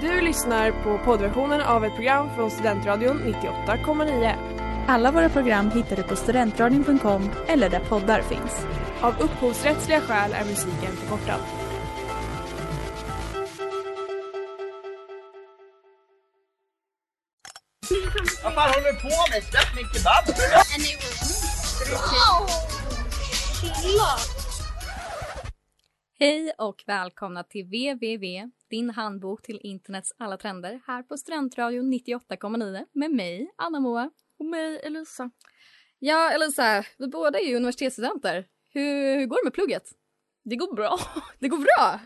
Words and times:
Du 0.00 0.20
lyssnar 0.20 0.70
på 0.70 0.98
poddversionen 1.04 1.60
av 1.60 1.84
ett 1.84 1.94
program 1.94 2.34
från 2.34 2.50
Studentradion 2.50 3.18
98,9. 3.18 4.34
Alla 4.88 5.12
våra 5.12 5.28
program 5.28 5.70
hittar 5.70 5.96
du 5.96 6.02
på 6.02 6.16
studentradion.com 6.16 7.30
eller 7.46 7.70
där 7.70 7.80
poddar 7.80 8.22
finns. 8.22 8.66
Av 9.00 9.14
upphovsrättsliga 9.20 10.00
skäl 10.00 10.32
är 10.32 10.44
musiken 10.44 10.96
förkortad. 10.96 11.40
Vad 18.44 18.54
fan 18.54 18.70
håller 18.70 18.92
du 18.92 19.00
på 19.00 19.08
med? 19.30 19.42
Släpp 19.42 19.76
min 19.76 19.86
kebab! 19.94 20.24
Hej 26.18 26.52
och 26.58 26.84
välkomna 26.86 27.44
till 27.44 27.64
www, 27.64 28.50
din 28.70 28.90
handbok 28.90 29.42
till 29.42 29.60
internets 29.62 30.12
alla 30.18 30.36
trender 30.36 30.80
här 30.86 31.02
på 31.02 31.16
Studentradion 31.16 31.92
98,9 31.92 32.84
med 32.92 33.10
mig, 33.10 33.50
Anna-Moa. 33.56 34.10
Och 34.38 34.44
mig, 34.44 34.80
Elisa. 34.84 35.30
Ja, 35.98 36.30
Elisa, 36.30 36.84
vi 36.98 37.06
båda 37.08 37.38
är 37.38 37.44
ju 37.44 37.56
universitetsstudenter. 37.56 38.46
Hur, 38.72 39.18
hur 39.18 39.26
går 39.26 39.36
det 39.36 39.44
med 39.44 39.52
plugget? 39.52 39.90
Det 40.44 40.56
går 40.56 40.74
bra. 40.74 40.98
Det 41.38 41.48
går 41.48 41.58
bra! 41.58 42.00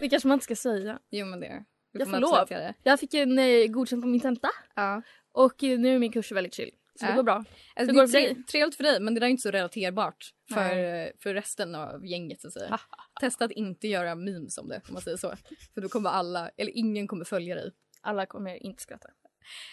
Det 0.00 0.08
kanske 0.08 0.28
man 0.28 0.34
inte 0.34 0.44
ska 0.44 0.56
säga. 0.56 0.98
Jo, 1.10 1.26
men 1.26 1.40
det 1.40 1.64
vi 1.92 2.00
Jag 2.00 2.10
får 2.10 2.18
lov. 2.18 2.72
Jag 2.82 3.00
fick 3.00 3.14
en 3.14 3.38
eh, 3.38 3.66
godkänt 3.66 4.02
på 4.02 4.08
min 4.08 4.20
tenta 4.20 4.48
Ja. 4.74 5.02
och 5.32 5.62
nu 5.62 5.94
är 5.94 5.98
min 5.98 6.12
kurs 6.12 6.32
väldigt 6.32 6.54
chill. 6.54 6.70
Så 7.00 7.06
det 7.06 7.16
går 7.16 7.22
bra. 7.22 7.44
Alltså, 7.74 7.92
det 7.92 7.92
går 7.92 8.06
det 8.06 8.12
tre- 8.12 8.42
trevligt 8.50 8.76
för 8.76 8.84
dig, 8.84 9.00
men 9.00 9.14
det 9.14 9.20
där 9.20 9.26
är 9.26 9.30
inte 9.30 9.42
så 9.42 9.50
relaterbart 9.50 10.30
för, 10.48 10.74
Nej. 10.74 11.12
för 11.22 11.34
resten 11.34 11.74
av 11.74 12.06
gänget. 12.06 12.40
Så 12.40 12.46
att 12.48 12.52
säga. 12.54 12.80
Testa 13.20 13.44
att 13.44 13.50
inte 13.50 13.88
göra 13.88 14.14
memes 14.14 14.58
om 14.58 14.68
det, 14.68 14.80
om 14.88 14.92
man 14.92 15.02
säger 15.02 15.16
så. 15.16 15.34
För 15.74 15.80
då 15.80 15.88
kommer 15.88 16.10
alla, 16.10 16.50
eller 16.56 16.78
ingen 16.78 17.06
kommer 17.08 17.24
följa 17.24 17.54
dig. 17.54 17.70
Alla 18.00 18.26
kommer 18.26 18.62
inte 18.62 18.82
skratta. 18.82 19.08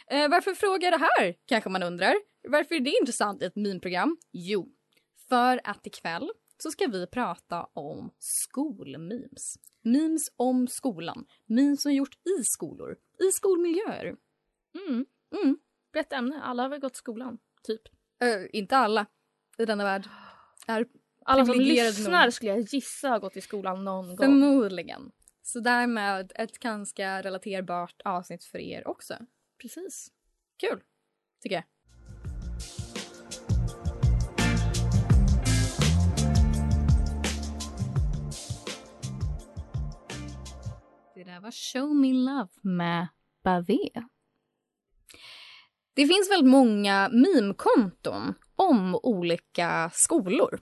Eh, 0.07 0.29
varför 0.29 0.53
frågar 0.53 0.91
jag 0.91 0.99
det 0.99 1.07
här, 1.17 1.35
kanske 1.45 1.69
man 1.69 1.83
undrar. 1.83 2.13
Varför 2.49 2.75
är 2.75 2.79
det 2.79 2.97
intressant 3.01 3.41
i 3.41 3.45
ett 3.45 3.55
meme-program? 3.55 4.17
Jo, 4.31 4.69
för 5.29 5.61
att 5.63 5.87
ikväll 5.87 6.31
så 6.57 6.71
ska 6.71 6.87
vi 6.87 7.07
prata 7.07 7.67
om 7.73 8.11
skolmemes. 8.19 9.55
Memes 9.81 10.31
om 10.35 10.67
skolan. 10.67 11.25
Memes 11.45 11.81
som 11.81 11.93
gjort 11.93 12.15
i 12.39 12.43
skolor, 12.43 12.95
i 13.29 13.31
skolmiljöer. 13.31 14.15
Mm. 14.87 15.05
Mm. 15.43 15.57
Brett 15.93 16.13
ämne. 16.13 16.41
Alla 16.43 16.63
har 16.63 16.69
väl 16.69 16.79
gått 16.79 16.95
skolan, 16.95 17.37
typ. 17.63 17.81
Eh, 18.21 18.59
inte 18.59 18.77
alla 18.77 19.05
i 19.57 19.65
denna 19.65 19.83
värld 19.83 20.09
är 20.67 20.85
Alla 21.25 21.45
som 21.45 21.59
lyssnar 21.59 22.23
nog. 22.23 22.33
skulle 22.33 22.51
jag 22.51 22.59
gissa 22.59 23.09
har 23.09 23.19
gått 23.19 23.37
i 23.37 23.41
skolan 23.41 23.83
någon 23.83 24.07
gång. 24.07 24.17
Förmodligen. 24.17 25.11
Så 25.41 25.59
därmed 25.59 26.31
ett 26.35 26.59
ganska 26.59 27.21
relaterbart 27.21 28.01
avsnitt 28.05 28.43
för 28.43 28.59
er 28.59 28.87
också. 28.87 29.17
Precis. 29.61 30.11
Kul, 30.57 30.81
tycker 31.41 31.55
jag. 31.55 31.63
Det 41.15 41.23
där 41.23 41.39
var 41.39 41.51
Show 41.51 41.95
Me 41.95 42.13
Love 42.13 42.49
med 42.61 43.07
Bavé. 43.43 43.89
Det 45.97 46.07
finns 46.07 46.31
väldigt 46.31 46.49
många 46.51 47.09
meme-konton 47.09 48.33
om 48.55 48.95
olika 49.03 49.89
skolor 49.93 50.59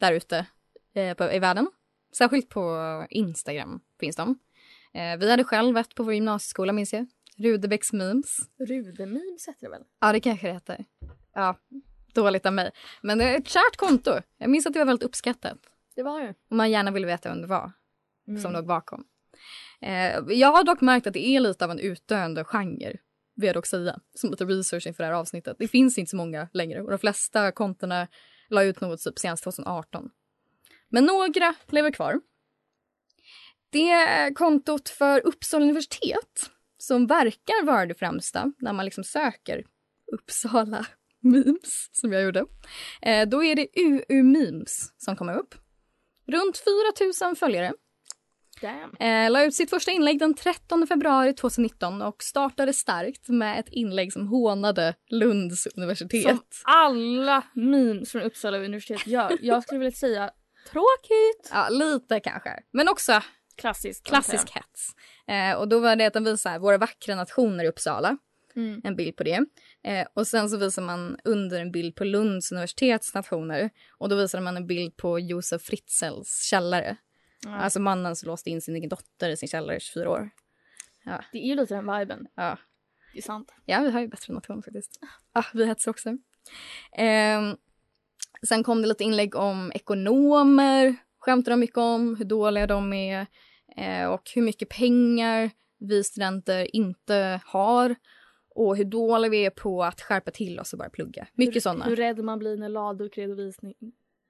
där 0.00 0.12
ute 0.12 0.46
eh, 0.94 1.34
i 1.34 1.38
världen. 1.38 1.70
Särskilt 2.18 2.48
på 2.48 3.06
Instagram 3.10 3.80
finns 4.00 4.16
de. 4.16 4.38
Eh, 4.94 5.16
vi 5.18 5.30
hade 5.30 5.44
själv 5.44 5.76
ett 5.76 5.94
på 5.94 6.02
vår 6.02 6.14
gymnasieskola 6.14 6.72
minns 6.72 6.92
jag. 6.92 7.06
Rudebecks 7.36 7.92
memes. 7.92 8.36
Rudememes 8.68 9.48
heter 9.48 9.60
det 9.66 9.68
väl? 9.70 9.82
Ja, 10.00 10.12
det 10.12 10.20
kanske 10.20 10.46
det 10.46 10.52
heter. 10.52 10.84
Ja, 11.34 11.56
dåligt 12.14 12.46
av 12.46 12.52
mig. 12.52 12.70
Men 13.02 13.18
det 13.18 13.24
är 13.24 13.38
ett 13.38 13.48
kärt 13.48 13.76
konto. 13.76 14.12
Jag 14.38 14.50
minns 14.50 14.66
att 14.66 14.72
det 14.72 14.78
var 14.78 14.86
väldigt 14.86 15.06
uppskattat. 15.06 15.58
Det 15.96 16.02
var 16.02 16.20
ju. 16.20 16.28
Och 16.50 16.56
man 16.56 16.70
gärna 16.70 16.90
ville 16.90 17.06
veta 17.06 17.28
vem 17.28 17.40
det 17.40 17.46
var 17.46 17.72
Mm. 18.28 18.42
som 18.42 18.52
låg 18.52 18.66
bakom. 18.66 19.04
Eh, 19.80 20.18
jag 20.28 20.52
har 20.52 20.64
dock 20.64 20.80
märkt 20.80 21.06
att 21.06 21.12
det 21.12 21.26
är 21.26 21.40
lite 21.40 21.64
av 21.64 21.70
en 21.70 21.78
utdöende 21.78 22.44
genre, 22.44 22.96
vill 23.38 23.46
jag 23.46 23.56
dock 23.56 23.66
säga, 23.66 23.98
som 24.14 24.30
lite 24.30 24.44
research 24.44 24.86
inför 24.86 25.04
det 25.04 25.08
här 25.08 25.16
avsnittet. 25.16 25.56
Det 25.58 25.68
finns 25.68 25.98
inte 25.98 26.10
så 26.10 26.16
många 26.16 26.48
längre 26.52 26.82
och 26.82 26.90
de 26.90 26.98
flesta 26.98 27.52
kontona 27.52 28.08
la 28.48 28.62
ut 28.62 28.80
något 28.80 29.00
typ 29.00 29.18
senast 29.18 29.44
2018. 29.44 30.10
Men 30.88 31.04
några 31.04 31.54
lever 31.68 31.90
kvar. 31.90 32.20
Det 33.70 33.90
är 33.90 34.34
kontot 34.34 34.88
för 34.88 35.26
Uppsala 35.26 35.64
universitet 35.64 36.50
som 36.78 37.06
verkar 37.06 37.64
vara 37.64 37.86
det 37.86 37.94
främsta 37.94 38.52
när 38.58 38.72
man 38.72 38.84
liksom 38.84 39.04
söker 39.04 39.64
Uppsala 40.12 40.86
memes, 41.20 41.88
som 41.92 42.12
jag 42.12 42.22
gjorde. 42.22 42.44
Eh, 43.02 43.28
då 43.28 43.44
är 43.44 43.56
det 43.56 43.68
UU 43.76 44.22
memes 44.22 44.92
som 44.96 45.16
kommer 45.16 45.38
upp. 45.38 45.54
Runt 46.26 46.58
4 46.58 47.26
000 47.28 47.36
följare. 47.36 47.72
Eh, 49.00 49.30
la 49.30 49.44
ut 49.44 49.54
sitt 49.54 49.70
första 49.70 49.90
inlägg 49.90 50.18
den 50.18 50.34
13 50.34 50.86
februari 50.86 51.34
2019 51.34 52.02
och 52.02 52.22
startade 52.22 52.72
starkt 52.72 53.28
med 53.28 53.60
ett 53.60 53.68
inlägg 53.68 54.12
som 54.12 54.26
hånade 54.26 54.94
Lunds 55.10 55.66
universitet. 55.66 56.22
Som 56.22 56.42
alla 56.64 57.44
memes 57.52 58.12
från 58.12 58.22
Uppsala 58.22 58.58
universitet 58.58 59.06
gör. 59.06 59.38
Jag 59.40 59.62
skulle 59.62 59.78
vilja 59.78 59.92
säga 59.92 60.30
tråkigt. 60.70 61.50
Ja, 61.52 61.68
lite 61.68 62.20
kanske. 62.20 62.50
Men 62.70 62.88
också 62.88 63.22
Klassisk. 63.56 64.04
klassisk 64.04 64.50
hets. 64.50 64.94
Eh, 65.26 65.58
och 65.58 65.68
då 65.68 65.80
var 65.80 65.96
det 65.96 66.06
att 66.06 66.12
den 66.12 66.24
visar 66.24 66.58
våra 66.58 66.78
vackra 66.78 67.14
nationer 67.14 67.64
i 67.64 67.68
Uppsala. 67.68 68.18
Mm. 68.56 68.80
En 68.84 68.96
bild 68.96 69.16
på 69.16 69.24
det. 69.24 69.44
Eh, 69.84 70.06
och 70.14 70.26
sen 70.26 70.50
så 70.50 70.56
visar 70.56 70.82
man 70.82 71.18
under 71.24 71.60
en 71.60 71.72
bild 71.72 71.94
på 71.94 72.04
Lunds 72.04 72.52
universitets 72.52 73.14
nationer. 73.14 73.70
Och 73.98 74.08
då 74.08 74.16
visar 74.16 74.40
man 74.40 74.56
en 74.56 74.66
bild 74.66 74.96
på 74.96 75.18
Josef 75.18 75.62
Fritzels 75.62 76.42
källare. 76.42 76.96
Ja. 77.44 77.54
Alltså 77.56 77.80
mannen 77.80 78.16
som 78.16 78.26
låste 78.26 78.50
in 78.50 78.60
sin 78.60 78.76
egen 78.76 78.88
dotter 78.88 79.30
i 79.30 79.36
sin 79.36 79.48
källare 79.48 79.76
i 79.76 79.80
24 79.80 80.10
år. 80.10 80.30
Det 81.32 81.38
är 81.38 81.46
ju 81.46 81.54
lite 81.54 81.74
den 81.74 81.98
viben. 81.98 82.26
Ja. 82.34 82.58
Det 83.12 83.18
är 83.18 83.22
sant. 83.22 83.54
Ja, 83.64 83.80
vi 83.80 83.90
har 83.90 84.00
ju 84.00 84.08
bättre 84.08 84.34
nation 84.34 84.62
faktiskt. 84.62 85.00
Ah, 85.32 85.44
vi 85.54 85.66
hetsar 85.66 85.90
också. 85.90 86.16
Ehm, 86.92 87.56
sen 88.48 88.62
kom 88.62 88.82
det 88.82 88.88
lite 88.88 89.04
inlägg 89.04 89.34
om 89.34 89.72
ekonomer. 89.74 90.96
Skämtar 91.18 91.50
de 91.50 91.60
mycket 91.60 91.78
om 91.78 92.16
hur 92.16 92.24
dåliga 92.24 92.66
de 92.66 92.92
är 92.92 93.26
eh, 93.76 94.06
och 94.06 94.30
hur 94.34 94.42
mycket 94.42 94.68
pengar 94.68 95.50
vi 95.78 96.04
studenter 96.04 96.76
inte 96.76 97.40
har 97.44 97.94
och 98.54 98.76
hur 98.76 98.84
dåliga 98.84 99.30
vi 99.30 99.46
är 99.46 99.50
på 99.50 99.84
att 99.84 100.00
skärpa 100.00 100.30
till 100.30 100.60
oss 100.60 100.72
och 100.72 100.78
bara 100.78 100.90
plugga. 100.90 101.26
Mycket 101.34 101.54
hur, 101.54 101.60
sådana. 101.60 101.84
Hur 101.84 101.96
rädd 101.96 102.24
man 102.24 102.38
blir 102.38 102.56
när 102.56 102.68
laduk-redovisning 102.68 103.74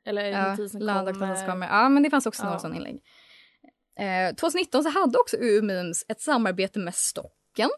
eller 0.08 0.24
Ja, 0.24 0.50
notisen 0.50 0.80
Ladakvarnen 0.80 1.46
kommer. 1.46 1.66
Ja, 1.68 1.88
men 1.88 2.02
det 2.02 2.10
fanns 2.10 2.26
också 2.26 2.42
några 2.42 2.54
Ja. 2.54 2.58
sådana 2.58 2.76
inlägg. 2.76 3.02
Eh, 3.98 4.34
2019 4.34 4.82
så 4.82 4.88
hade 4.90 5.18
också 5.18 5.36
UU 5.36 5.62
Memes 5.62 6.04
ett 6.08 6.20
samarbete 6.20 6.78
med 6.78 6.94
Stocken 6.94 7.70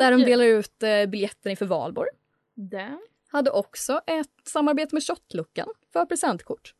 där 0.00 0.10
de 0.10 0.22
delar 0.22 0.44
ut 0.44 0.82
eh, 0.82 1.06
biljetter 1.06 1.50
inför 1.50 1.66
valborg. 1.66 2.08
Damn. 2.56 3.00
hade 3.28 3.50
också 3.50 4.00
ett 4.06 4.30
samarbete 4.48 4.94
med 4.94 5.02
Shotluckan 5.06 5.68
för 5.92 6.06
presentkort. 6.06 6.74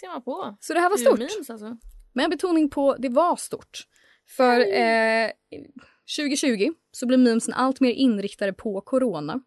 ser 0.00 0.08
man 0.08 0.22
på. 0.22 0.56
Så 0.60 0.74
det 0.74 0.80
här 0.80 0.90
var 0.90 0.96
stort. 0.96 1.18
Memes 1.18 1.50
alltså. 1.50 1.76
Med 2.12 2.24
en 2.24 2.30
betoning 2.30 2.70
på 2.70 2.96
det 2.98 3.08
var 3.08 3.36
stort. 3.36 3.78
För 4.28 4.60
eh, 4.60 5.30
2020 6.18 6.72
så 6.92 7.06
blev 7.06 7.20
memesen 7.20 7.54
allt 7.54 7.80
mer 7.80 7.90
inriktade 7.90 8.52
på 8.52 8.80
corona. 8.80 9.40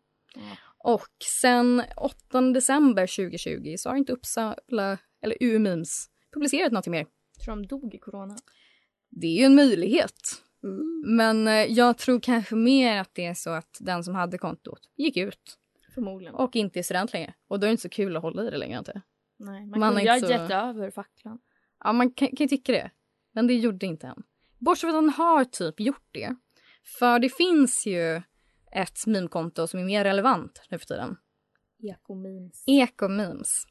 Och 0.87 1.07
sen 1.41 1.83
8 1.97 2.41
december 2.41 3.07
2020 3.07 3.75
så 3.77 3.89
har 3.89 3.95
inte 3.95 4.13
Uppsala, 4.13 4.97
eller 5.21 5.37
UU 5.39 5.59
Memes, 5.59 6.09
publicerat 6.33 6.71
något 6.71 6.87
mer. 6.87 7.05
Tror 7.45 7.55
de 7.55 7.67
dog 7.67 7.93
i 7.95 7.97
corona. 7.97 8.37
Det 9.09 9.27
är 9.27 9.37
ju 9.37 9.43
en 9.43 9.55
möjlighet. 9.55 10.13
Men 11.05 11.47
eh, 11.47 11.53
jag 11.53 11.97
tror 11.97 12.19
kanske 12.19 12.55
mer 12.55 12.97
att 12.97 13.09
det 13.13 13.25
är 13.25 13.33
så 13.33 13.49
att 13.49 13.77
den 13.79 14.03
som 14.03 14.15
hade 14.15 14.37
kontot 14.37 14.79
gick 14.95 15.17
ut 15.17 15.57
Förmodligen. 15.93 16.35
och 16.35 16.55
inte 16.55 16.79
är 16.79 16.83
student 16.83 17.13
längre. 17.13 17.33
Och 17.47 17.59
då 17.59 17.65
är 17.65 17.67
det 17.67 17.71
inte 17.71 17.81
så 17.81 17.89
kul 17.89 18.15
att 18.17 18.21
hålla 18.21 18.43
i 18.47 18.49
det 18.49 18.57
längre 18.57 18.79
inte. 18.79 19.01
Nej, 19.39 19.65
man, 19.65 19.79
man 19.79 19.95
kunde 19.95 20.11
ha 20.11 20.19
så- 20.19 20.31
gett 20.31 20.51
över 20.51 20.91
facklan. 20.91 21.39
Ja, 21.83 21.93
man 21.93 22.11
kan, 22.11 22.27
kan 22.27 22.43
ju 22.43 22.47
tycka 22.47 22.71
det. 22.71 22.91
Men 23.31 23.47
det 23.47 23.53
gjorde 23.53 23.85
inte 23.85 24.07
han. 24.07 24.23
Bortsett 24.59 24.81
från 24.81 24.89
att 25.09 25.15
han 25.17 25.25
har 25.27 25.45
typ 25.45 25.79
gjort 25.79 26.07
det. 26.11 26.35
För 26.99 27.19
det 27.19 27.29
finns 27.29 27.83
ju 27.87 28.21
ett 28.77 29.05
meme-konto 29.05 29.67
som 29.67 29.79
är 29.79 29.83
mer 29.83 30.03
relevant 30.03 30.61
nu 30.69 30.79
för 30.79 30.85
tiden. 30.85 31.17
Ekomemes. 31.83 32.63
Ekomemes. 32.67 33.65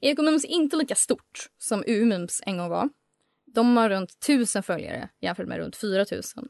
Ekomemes 0.00 0.44
är 0.44 0.48
inte 0.48 0.76
lika 0.76 0.94
stort 0.94 1.48
som 1.58 1.84
U-memes 1.86 2.42
en 2.46 2.58
gång 2.58 2.68
var. 2.68 2.88
De 3.46 3.76
har 3.76 3.88
runt 3.88 4.10
1000 4.10 4.62
följare 4.62 5.08
jämfört 5.20 5.48
med 5.48 5.58
runt 5.58 5.76
4000 5.76 6.48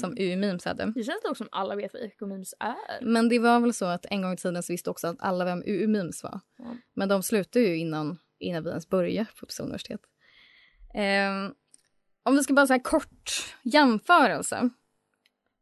som 0.00 0.16
U-memes 0.18 0.64
hade. 0.64 0.92
Det 0.94 1.02
känns 1.02 1.22
dock 1.22 1.36
som 1.36 1.48
alla 1.50 1.76
vet 1.76 1.92
vad 1.92 2.02
ekomemes 2.02 2.54
är. 2.60 3.04
Men 3.04 3.28
det 3.28 3.38
var 3.38 3.60
väl 3.60 3.74
så 3.74 3.84
att 3.84 4.06
en 4.10 4.22
gång 4.22 4.32
i 4.32 4.36
tiden 4.36 4.62
så 4.62 4.72
visste 4.72 4.90
också 4.90 5.06
att 5.06 5.16
alla 5.18 5.44
vem 5.44 5.62
U-memes 5.66 6.22
var. 6.22 6.40
Ja. 6.58 6.76
Men 6.94 7.08
de 7.08 7.22
slutade 7.22 7.64
ju 7.64 7.76
innan, 7.76 8.18
innan 8.38 8.62
vi 8.62 8.68
ens 8.70 8.88
började 8.88 9.28
på 9.40 9.46
Uppsala 9.46 9.66
universitet. 9.66 10.00
Ehm, 10.94 11.54
om 12.22 12.34
vi 12.34 12.42
ska 12.42 12.54
bara 12.54 12.66
säga 12.66 12.80
kort 12.80 13.30
jämförelse. 13.62 14.70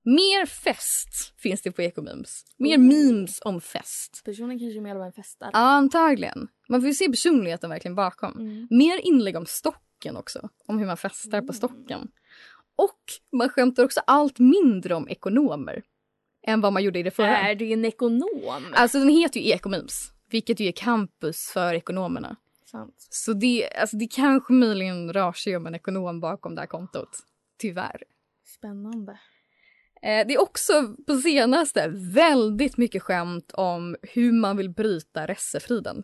Mer 0.05 0.47
fest 0.47 1.35
finns 1.39 1.63
det 1.63 1.73
på 1.73 1.83
ekomemes. 1.83 2.45
Mer 2.57 2.79
memes 2.79 3.41
om 3.45 3.61
fest. 3.61 4.23
Personen 4.25 4.59
kanske 4.59 4.79
är 4.79 4.81
mer 4.81 4.97
av 4.97 5.03
en 5.03 5.13
festare. 5.13 5.51
Antagligen. 5.53 6.49
Man 6.69 6.81
får 6.81 6.89
ju 6.89 6.95
se 6.95 7.09
personligheten 7.09 7.71
verkligen 7.71 7.95
bakom. 7.95 8.33
Mm. 8.33 8.67
Mer 8.71 8.99
inlägg 8.99 9.37
om 9.37 9.47
stocken 9.47 10.17
också. 10.17 10.49
Om 10.67 10.79
hur 10.79 10.87
man 10.87 10.97
festar 10.97 11.41
på 11.41 11.53
stocken. 11.53 12.11
Och 12.77 13.01
man 13.33 13.49
skämtar 13.49 13.85
också 13.85 14.01
allt 14.07 14.39
mindre 14.39 14.95
om 14.95 15.09
ekonomer. 15.09 15.83
Än 16.47 16.61
vad 16.61 16.73
man 16.73 16.83
gjorde 16.83 16.99
i 16.99 17.03
det 17.03 17.11
förra. 17.11 17.39
Är 17.39 17.55
du 17.55 17.73
en 17.73 17.85
ekonom? 17.85 18.73
Alltså 18.75 18.99
den 18.99 19.09
heter 19.09 19.41
ju 19.41 19.47
ekomemes. 19.47 20.13
Vilket 20.31 20.61
ju 20.61 20.69
är 20.69 20.73
campus 20.73 21.51
för 21.53 21.75
ekonomerna. 21.75 22.37
Sant. 22.71 23.07
Så 23.11 23.33
det, 23.33 23.71
alltså 23.81 23.97
det 23.97 24.07
kanske 24.07 24.53
möjligen 24.53 25.13
rör 25.13 25.33
sig 25.33 25.57
om 25.57 25.67
en 25.67 25.75
ekonom 25.75 26.21
bakom 26.21 26.55
det 26.55 26.61
här 26.61 26.67
kontot. 26.67 27.19
Tyvärr. 27.59 28.03
Spännande. 28.45 29.19
Eh, 30.03 30.27
det 30.27 30.35
är 30.35 30.41
också 30.41 30.97
på 31.07 31.17
senaste 31.17 31.89
väldigt 31.95 32.77
mycket 32.77 33.03
skämt 33.03 33.53
om 33.55 33.97
hur 34.03 34.33
man 34.33 34.57
vill 34.57 34.71
bryta 34.71 35.27
resefriden. 35.27 36.03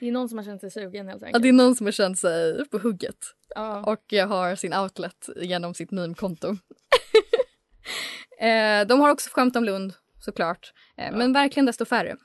Det 0.00 0.08
är 0.08 0.12
någon 0.12 0.28
som 0.28 0.38
har 0.38 0.44
känt 0.44 0.60
sig 0.60 0.70
sugen 0.70 1.08
helt 1.08 1.20
Ja, 1.22 1.26
enkelt. 1.26 1.42
det 1.42 1.48
är 1.48 1.52
någon 1.52 1.76
som 1.76 1.86
har 1.86 1.92
känt 1.92 2.18
sig 2.18 2.68
på 2.68 2.78
hugget 2.78 3.16
Ja. 3.54 3.80
och 3.92 4.12
har 4.28 4.56
sin 4.56 4.74
outlet 4.74 5.28
genom 5.36 5.74
sitt 5.74 5.90
meme-konto. 5.90 6.48
eh, 8.40 8.86
de 8.86 9.00
har 9.00 9.10
också 9.10 9.30
skämt 9.32 9.56
om 9.56 9.64
Lund 9.64 9.94
såklart, 10.20 10.72
eh, 10.96 11.16
men 11.16 11.32
verkligen 11.32 11.66
desto 11.66 11.84
färre. 11.84 12.16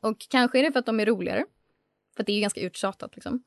Och 0.00 0.16
kanske 0.30 0.58
är 0.58 0.62
det 0.62 0.72
för 0.72 0.78
att 0.78 0.86
de 0.86 1.00
är 1.00 1.06
roligare, 1.06 1.44
för 2.16 2.22
att 2.22 2.26
det 2.26 2.32
är 2.32 2.40
ganska 2.40 2.60
uttjatat 2.60 3.14
liksom. 3.14 3.42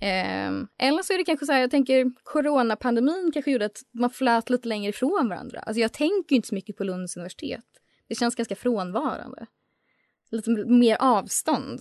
Eh, 0.00 0.50
eller 0.88 1.02
så 1.02 1.12
är 1.12 1.18
det 1.18 1.24
kanske 1.24 1.46
så 1.46 1.52
här, 1.52 1.60
jag 1.60 1.70
tänker 1.70 2.10
coronapandemin 2.22 3.30
kanske 3.34 3.50
gjorde 3.50 3.66
att 3.66 3.82
man 3.92 4.10
flöt 4.10 4.50
lite 4.50 4.68
längre 4.68 4.90
ifrån 4.90 5.28
varandra. 5.28 5.60
Alltså 5.60 5.80
jag 5.80 5.92
tänker 5.92 6.36
inte 6.36 6.48
så 6.48 6.54
mycket 6.54 6.76
på 6.76 6.84
Lunds 6.84 7.16
universitet. 7.16 7.64
Det 8.08 8.14
känns 8.14 8.34
ganska 8.34 8.56
frånvarande. 8.56 9.46
Lite 10.30 10.50
mer 10.50 10.96
avstånd. 11.00 11.80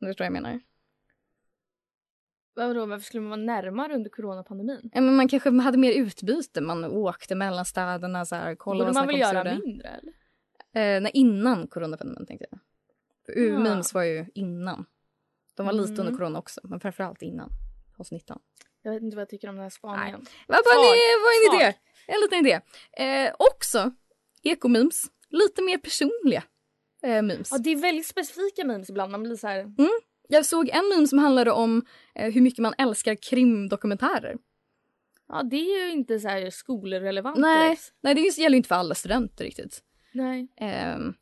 Om 0.00 0.06
du 0.06 0.06
förstår 0.06 0.24
vad 0.24 0.26
jag 0.26 0.42
menar. 0.42 0.60
Vadå, 2.54 2.86
varför 2.86 3.04
skulle 3.04 3.20
man 3.20 3.30
vara 3.30 3.40
närmare 3.40 3.94
under 3.94 4.10
coronapandemin? 4.10 4.90
Ja, 4.94 5.00
men 5.00 5.16
man 5.16 5.28
kanske 5.28 5.50
hade 5.50 5.78
mer 5.78 5.92
utbyte. 5.92 6.60
Man 6.60 6.84
åkte 6.84 7.34
mellan 7.34 7.64
städerna. 7.64 8.24
Så 8.24 8.34
här, 8.34 8.54
kolla 8.54 8.84
Borde 8.84 8.94
man 8.94 9.06
väl 9.06 9.18
göra 9.20 9.58
mindre 9.58 9.88
eller? 9.88 10.12
Eh, 10.96 11.02
nej, 11.02 11.10
innan 11.14 11.66
coronapandemin 11.66 12.26
tänkte 12.26 12.46
jag. 12.50 12.60
För 13.26 13.40
Ja. 13.40 13.58
Memes 13.58 13.94
var 13.94 14.02
ju 14.02 14.26
innan. 14.34 14.86
De 15.56 15.66
var 15.66 15.72
lite 15.72 15.92
Mm. 15.92 16.00
under 16.06 16.12
corona 16.18 16.38
också, 16.38 16.60
men 16.64 16.80
framförallt 16.80 17.22
innan. 17.22 17.50
Hos 17.96 18.12
19. 18.12 18.38
Jag 18.82 18.92
vet 18.92 19.02
inte 19.02 19.16
vad 19.16 19.20
jag 19.22 19.28
tycker 19.28 19.48
om 19.48 19.54
den 19.54 19.62
här 19.62 19.70
spaningen. 19.70 20.26
Vad 20.48 20.56
var, 20.64 20.74
var 21.24 21.54
en 21.54 21.60
idé? 21.60 21.78
En 22.06 22.20
liten 22.20 22.38
idé. 22.46 22.60
Eh, 23.04 23.34
också 23.38 23.92
ekomemes. 24.42 25.02
Lite 25.30 25.62
mer 25.62 25.78
personliga 25.78 26.42
eh, 27.02 27.22
memes. 27.22 27.48
Ja, 27.50 27.58
det 27.58 27.70
är 27.70 27.76
väldigt 27.76 28.06
specifika 28.06 28.64
memes 28.64 28.90
ibland. 28.90 29.12
Man 29.12 29.22
blir 29.22 29.36
så 29.36 29.46
här... 29.46 29.66
Jag 30.28 30.46
såg 30.46 30.68
en 30.68 30.88
meme 30.88 31.06
som 31.06 31.18
handlade 31.18 31.50
om 31.50 31.86
eh, 32.14 32.32
hur 32.32 32.40
mycket 32.40 32.58
man 32.58 32.74
älskar 32.78 33.14
krimdokumentärer. 33.14 34.36
Ja, 35.28 35.42
det 35.42 35.56
är 35.56 35.86
ju 35.86 35.92
inte 35.92 36.20
så 36.20 36.28
här 36.28 36.50
skolrelevant 36.50 37.38
Nej, 37.38 37.68
direkt. 37.68 37.92
nej, 38.00 38.14
det 38.14 38.20
gäller 38.20 38.50
ju 38.54 38.56
inte 38.56 38.68
för 38.68 38.74
alla 38.74 38.94
studenter 38.94 39.44
riktigt. 39.44 39.82
Nej. 40.12 40.48
Ehm, 40.56 41.14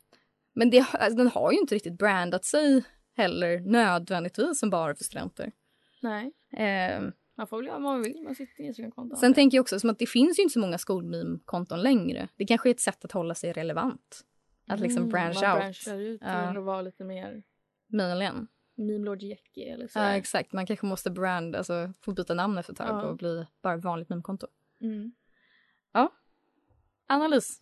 men 0.55 0.69
det, 0.69 0.79
alltså, 0.79 1.17
den 1.17 1.27
har 1.27 1.51
ju 1.51 1.57
inte 1.59 1.75
riktigt 1.75 1.97
brandat 1.97 2.45
sig 2.45 2.83
heller 3.15 3.59
nödvändigtvis 3.59 4.59
som 4.59 4.69
bara 4.69 4.95
för 4.95 5.03
studenter. 5.03 5.51
Nej. 6.01 6.31
Ehm, 6.51 7.11
Man 7.35 7.47
får 7.47 7.57
väl 7.57 7.65
göra 7.65 7.79
vad 7.79 7.91
man 7.91 8.01
vill 8.01 8.21
med 8.23 8.37
sitt 8.37 8.59
Instagramkonto. 8.59 9.15
sen 9.15 9.33
tänker 9.33 9.57
jag 9.57 9.61
också 9.61 9.79
som 9.79 9.89
att 9.89 9.99
det 9.99 10.05
finns 10.05 10.39
ju 10.39 10.43
inte 10.43 10.53
så 10.53 10.59
många 10.59 10.77
skolmeme-konton 10.77 11.81
längre. 11.81 12.27
Det 12.35 12.45
kanske 12.45 12.69
är 12.69 12.71
ett 12.71 12.79
sätt 12.79 13.05
att 13.05 13.11
hålla 13.11 13.35
sig 13.35 13.53
relevant. 13.53 14.21
Att 14.67 14.79
liksom 14.79 14.97
Mm, 15.03 15.11
branch 15.11 15.35
man 15.41 15.51
out. 15.51 15.59
branchar 15.61 15.97
ut 15.99 16.21
Ja. 16.23 16.27
att 16.29 16.63
vara 16.63 16.81
lite 16.81 17.03
mer 17.03 17.43
Möjligen. 17.87 18.47
meme 18.75 19.05
Lord 19.05 19.21
Jackie 19.21 19.73
eller 19.73 19.87
så. 19.87 19.99
Ja, 19.99 20.11
exakt. 20.15 20.53
Man 20.53 20.65
kanske 20.65 20.85
måste 20.85 21.11
brand, 21.11 21.55
alltså 21.55 21.93
få 22.01 22.11
byta 22.11 22.33
namn 22.33 22.57
efter 22.57 22.73
ett 22.73 22.77
tag 22.77 22.87
Ja. 23.03 23.07
och 23.07 23.17
bli 23.17 23.45
bara 23.61 23.73
ett 23.75 23.83
vanligt 23.83 24.09
meme-konto. 24.09 24.47
mm. 24.81 25.11
Analys. 27.07 27.61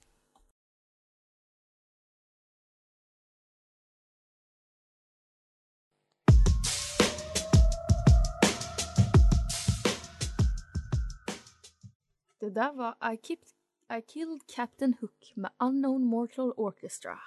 Det 12.42 12.50
där 12.50 12.74
var 12.74 13.14
I, 13.14 13.18
kept, 13.24 13.56
I 13.98 14.02
killed 14.02 14.42
Captain 14.48 14.94
Hook 15.02 15.34
med 15.36 15.52
Unknown 15.60 16.06
Mortal 16.06 16.54
Orchestra. 16.58 17.20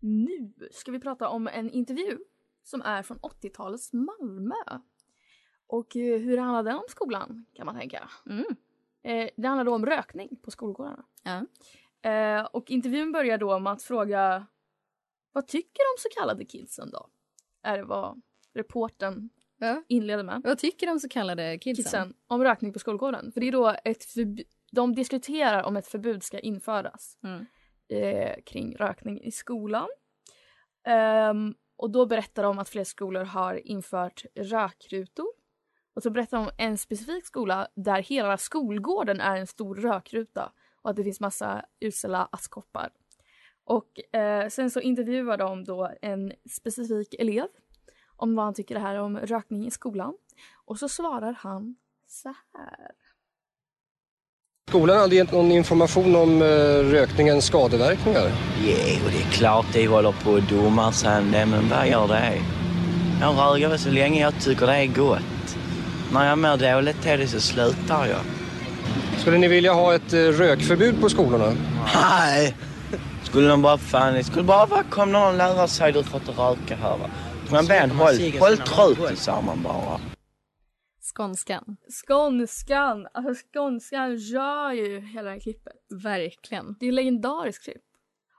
Nu 0.00 0.52
ska 0.70 0.92
vi 0.92 1.00
prata 1.00 1.28
om 1.28 1.48
en 1.48 1.70
intervju 1.70 2.18
som 2.62 2.82
är 2.82 3.02
från 3.02 3.18
80-talets 3.18 3.92
Malmö. 3.92 4.80
Och 5.66 5.96
eh, 5.96 6.20
hur 6.20 6.38
handlade 6.38 6.70
den 6.70 6.76
om 6.76 6.84
skolan 6.88 7.46
kan 7.54 7.66
man 7.66 7.78
tänka. 7.78 8.10
Mm. 8.26 8.44
Eh, 9.02 9.30
det 9.36 9.48
handlar 9.48 9.64
då 9.64 9.74
om 9.74 9.86
rökning 9.86 10.36
på 10.42 10.50
skolgårdarna. 10.50 11.04
Eh, 12.02 12.44
och 12.44 12.70
intervjun 12.70 13.12
börjar 13.12 13.38
då 13.38 13.58
med 13.58 13.72
att 13.72 13.82
fråga 13.82 14.46
vad 15.32 15.46
tycker 15.46 15.96
de 15.96 16.02
så 16.02 16.20
kallade 16.20 16.44
kidsen 16.44 16.90
då? 16.90 17.08
Är 17.62 17.76
det 17.76 17.84
vad 17.84 18.22
reporten 18.52 19.30
Ja. 19.58 19.82
inleder 19.88 20.22
med. 20.24 20.40
Vad 20.44 20.58
tycker 20.58 20.86
de 20.86 21.00
så 21.00 21.08
kallade 21.08 21.58
kidsen? 21.58 21.84
Kidsen 21.84 22.14
om 22.26 22.44
rökning 22.44 22.72
på 22.72 22.78
skolgården. 22.78 23.32
För 23.32 23.40
det 23.40 23.48
är 23.48 23.52
då 23.52 23.76
ett 23.84 24.04
förb- 24.04 24.42
de 24.72 24.94
diskuterar 24.94 25.62
om 25.62 25.76
ett 25.76 25.86
förbud 25.86 26.22
ska 26.22 26.38
införas 26.38 27.18
Mm. 27.24 27.46
eh, 27.88 28.34
kring 28.46 28.76
rökning 28.76 29.22
i 29.24 29.30
skolan. 29.30 29.88
Ehm, 30.86 31.54
och 31.76 31.90
då 31.90 32.06
berättar 32.06 32.42
de 32.42 32.58
att 32.58 32.68
fler 32.68 32.84
skolor 32.84 33.24
har 33.24 33.66
infört 33.66 34.24
rökrutor. 34.34 35.26
Och 35.94 36.02
så 36.02 36.10
berättar 36.10 36.36
de 36.36 36.44
om 36.46 36.52
en 36.58 36.78
specifik 36.78 37.26
skola 37.26 37.68
där 37.74 38.02
hela 38.02 38.36
skolgården 38.38 39.20
är 39.20 39.36
en 39.36 39.46
stor 39.46 39.74
rökruta 39.74 40.52
och 40.82 40.90
att 40.90 40.96
det 40.96 41.04
finns 41.04 41.20
massa 41.20 41.64
usla 41.80 42.28
askkoppar. 42.32 42.90
Och 43.64 44.14
eh, 44.16 44.48
sen 44.48 44.70
så 44.70 44.80
intervjuar 44.80 45.36
de 45.36 45.64
då 45.64 45.90
en 46.02 46.32
specifik 46.50 47.14
elev 47.18 47.46
om 48.16 48.34
vad 48.34 48.44
han 48.44 48.54
tycker 48.54 48.74
det 48.74 48.80
här 48.80 48.94
är 48.94 49.00
om 49.00 49.18
rökning 49.18 49.66
i 49.66 49.70
skolan. 49.70 50.14
Och 50.64 50.78
så 50.78 50.88
svarar 50.88 51.32
han 51.40 51.76
så 52.08 52.28
här. 52.28 52.90
Skolan 54.68 54.98
hade 54.98 55.14
gett 55.14 55.32
någon 55.32 55.52
information 55.52 56.16
om 56.16 56.42
eh, 56.42 56.46
rökningens 56.90 57.44
skadeverkningar. 57.44 58.30
Jo, 58.60 59.08
det 59.10 59.22
är 59.22 59.30
klart 59.32 59.66
de 59.72 59.86
håller 59.86 60.12
på 60.12 60.30
och 60.30 60.42
domar 60.42 60.90
sig 60.90 61.24
men 61.24 61.68
vad 61.68 61.88
gör 61.88 62.08
det? 62.08 62.42
Jag 63.20 63.34
röker 63.34 63.68
väl 63.68 63.78
så 63.78 63.90
länge 63.90 64.20
jag 64.20 64.40
tycker 64.40 64.66
det 64.66 64.76
är 64.76 64.86
gott. 64.86 65.56
När 66.12 66.28
jag 66.28 66.38
mår 66.38 66.56
dåligt 66.56 67.02
till 67.02 67.20
det 67.20 67.26
så 67.26 67.40
slutar 67.40 68.06
jag. 68.06 68.20
Skulle 69.18 69.38
ni 69.38 69.48
vilja 69.48 69.72
ha 69.72 69.94
ett 69.94 70.12
eh, 70.12 70.18
rökförbud 70.18 71.00
på 71.00 71.08
skolorna? 71.08 71.52
Nej! 71.94 72.56
Skulle 73.22 73.48
de 73.48 73.62
bara 73.62 73.78
fan, 73.78 74.24
skulle 74.24 74.42
bara 74.42 74.66
vara 74.66 74.82
kom 74.82 75.12
någon 75.12 75.28
och 75.28 75.34
lära 75.34 75.68
sig 75.68 75.92
du 75.92 76.02
får 76.02 76.20
inte 76.20 76.32
röka 76.32 76.76
här 76.76 76.96
va. 76.96 77.10
Men 77.52 77.66
Ben, 77.66 77.90
håll, 77.90 78.14
håll 78.40 78.56
truten 78.56 79.16
sa 79.16 79.40
man 79.40 79.62
bara. 79.62 80.00
Skånskan. 81.00 81.76
Skånskan! 81.88 83.08
Alltså 83.14 83.46
skånskan 83.52 84.16
gör 84.16 84.72
ju 84.72 85.00
hela 85.00 85.22
det 85.22 85.30
här 85.30 85.40
klippet. 85.40 85.76
Verkligen. 86.02 86.76
Det 86.80 86.86
är 86.86 86.88
ett 86.88 86.94
legendariskt 86.94 87.64
klipp. 87.64 87.82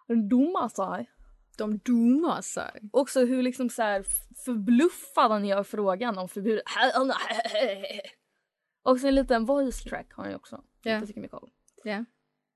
De 0.08 0.30
domar 0.30 0.70
sig. 0.70 1.10
De 1.58 1.78
domar 1.78 2.42
sig. 2.42 2.90
Också 2.92 3.26
hur 3.26 3.44
liksom 3.44 3.70
så 3.70 3.82
här 3.82 4.06
förbluffad 4.46 5.32
han 5.32 5.46
gör 5.46 5.64
frågan 5.64 6.18
om 6.18 6.30
förbud. 6.30 6.62
Och 8.84 9.00
så 9.00 9.08
en 9.08 9.16
liten 9.16 9.46
voice 9.46 9.84
track 9.84 10.14
har 10.14 10.24
han 10.24 10.32
ju 10.32 10.36
också. 10.36 10.64
Ja. 10.82 10.92
Jag 10.92 11.08
tycker 11.08 11.22
mycket 11.22 11.38
om. 11.38 11.50
Ja. 11.84 12.06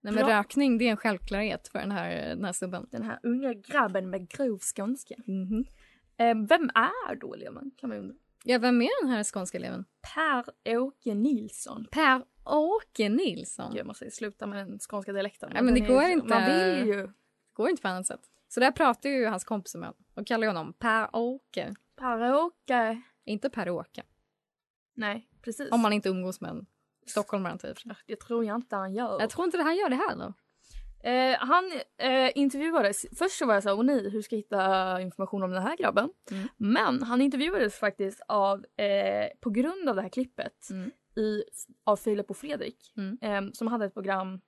Nej, 0.03 0.13
men 0.13 0.25
Bra. 0.25 0.39
rökning 0.39 0.77
det 0.77 0.87
är 0.87 0.91
en 0.91 0.97
självklarhet 0.97 1.67
för 1.67 1.79
den 1.79 1.91
här, 1.91 2.35
den 2.35 2.45
här 2.45 2.53
snubben. 2.53 2.87
Den 2.91 3.03
här 3.03 3.19
unga 3.23 3.53
grabben 3.53 4.09
med 4.09 4.29
grov 4.29 4.59
skånska. 4.75 5.15
Mhm. 5.27 5.59
Eh, 5.59 5.73
vem 6.17 6.69
är 6.75 7.15
då 7.15 7.33
eleven 7.33 7.71
kan 7.77 7.89
man 7.89 7.97
undra. 7.97 8.15
Ja, 8.43 8.59
vem 8.59 8.81
är 8.81 9.03
den 9.03 9.11
här 9.11 9.23
skånska 9.23 9.57
eleven? 9.57 9.85
Per-Åke 10.15 11.13
Nilsson. 11.13 11.87
Per-Åke 11.91 13.09
Nilsson. 13.09 13.75
Jag 13.75 13.87
måste 13.87 14.11
sluta 14.11 14.47
med 14.47 14.67
den 14.67 14.79
skånska 14.79 15.13
dialekten. 15.13 15.51
Ja, 15.55 15.61
men 15.61 15.73
det 15.73 15.79
går 15.79 16.03
inte. 16.03 16.27
Man 16.27 16.45
vill 16.45 16.87
ju. 16.87 17.07
Det 17.07 17.13
går 17.53 17.69
inte 17.69 17.81
på 17.81 17.87
annat 17.87 18.07
sätt. 18.07 18.21
Så 18.47 18.59
där 18.59 18.71
pratar 18.71 19.09
ju 19.09 19.25
hans 19.25 19.43
kompisar 19.43 19.79
med 19.79 19.87
honom 19.87 20.03
och 20.13 20.27
kallar 20.27 20.47
honom 20.47 20.73
Per-Åke. 20.73 21.73
Per-Åke. 21.95 23.01
Inte 23.25 23.49
Per-Åke. 23.49 24.03
Nej, 24.93 25.29
precis. 25.41 25.71
Om 25.71 25.81
man 25.81 25.93
inte 25.93 26.09
umgås 26.09 26.41
med 26.41 26.51
en 26.51 26.65
stockholmare 27.05 27.57
typ. 27.57 27.77
Det 28.07 28.15
tror 28.15 28.45
jag 28.45 28.55
inte 28.55 28.75
han 28.75 28.93
gör. 28.93 29.19
Jag 29.19 29.29
tror 29.29 29.45
inte 29.45 29.57
det 29.57 29.63
han 29.63 29.75
gör 29.75 29.89
det 29.89 29.95
heller. 30.09 30.33
Eh, 31.03 31.35
han 31.39 31.71
eh, 31.97 32.31
intervjuades, 32.35 33.05
först 33.17 33.37
så 33.37 33.45
var 33.45 33.53
jag 33.53 33.63
så 33.63 33.69
här, 33.69 33.77
åh 33.77 33.83
nej, 33.85 34.09
hur 34.09 34.21
ska 34.21 34.35
jag 34.35 34.41
hitta 34.41 35.01
information 35.01 35.43
om 35.43 35.51
den 35.51 35.63
här 35.63 35.77
grabben? 35.77 36.09
Mm. 36.31 36.47
Men 36.57 37.03
han 37.03 37.21
intervjuades 37.21 37.75
faktiskt 37.79 38.21
av, 38.27 38.65
eh, 38.77 39.27
på 39.39 39.49
grund 39.49 39.89
av 39.89 39.95
det 39.95 40.01
här 40.01 40.09
klippet 40.09 40.69
Mm. 40.71 40.91
i, 41.15 41.43
av 41.83 41.95
Filip 41.95 42.29
och 42.29 42.37
Fredrik 42.37 42.93
Mm. 42.97 43.17
eh, 43.21 43.51
som 43.53 43.67
hade 43.67 43.85
ett 43.85 43.93
program 43.93 44.41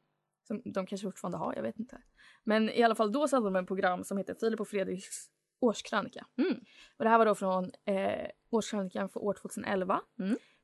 Som 0.47 0.61
de 0.65 0.85
kanske 0.85 1.07
fortfarande 1.07 1.37
har, 1.37 1.53
jag 1.55 1.63
vet 1.63 1.79
inte. 1.79 1.97
Men 2.43 2.69
i 2.69 2.83
alla 2.83 2.95
fall 2.95 3.11
då 3.11 3.27
så 3.27 3.35
hade 3.35 3.47
de 3.47 3.55
ett 3.55 3.67
program 3.67 4.03
som 4.03 4.17
heter 4.17 4.35
Filip 4.39 4.59
och 4.59 4.67
Fredriks 4.67 5.29
årskrönika. 5.59 6.25
Mm. 6.37 6.53
Och 6.97 7.03
det 7.03 7.09
här 7.09 7.17
var 7.17 7.25
då 7.25 7.35
från 7.35 7.71
eh, 7.85 8.27
årskrönikan 8.49 9.09
för 9.09 9.19
år 9.23 9.33
2011. 9.33 10.01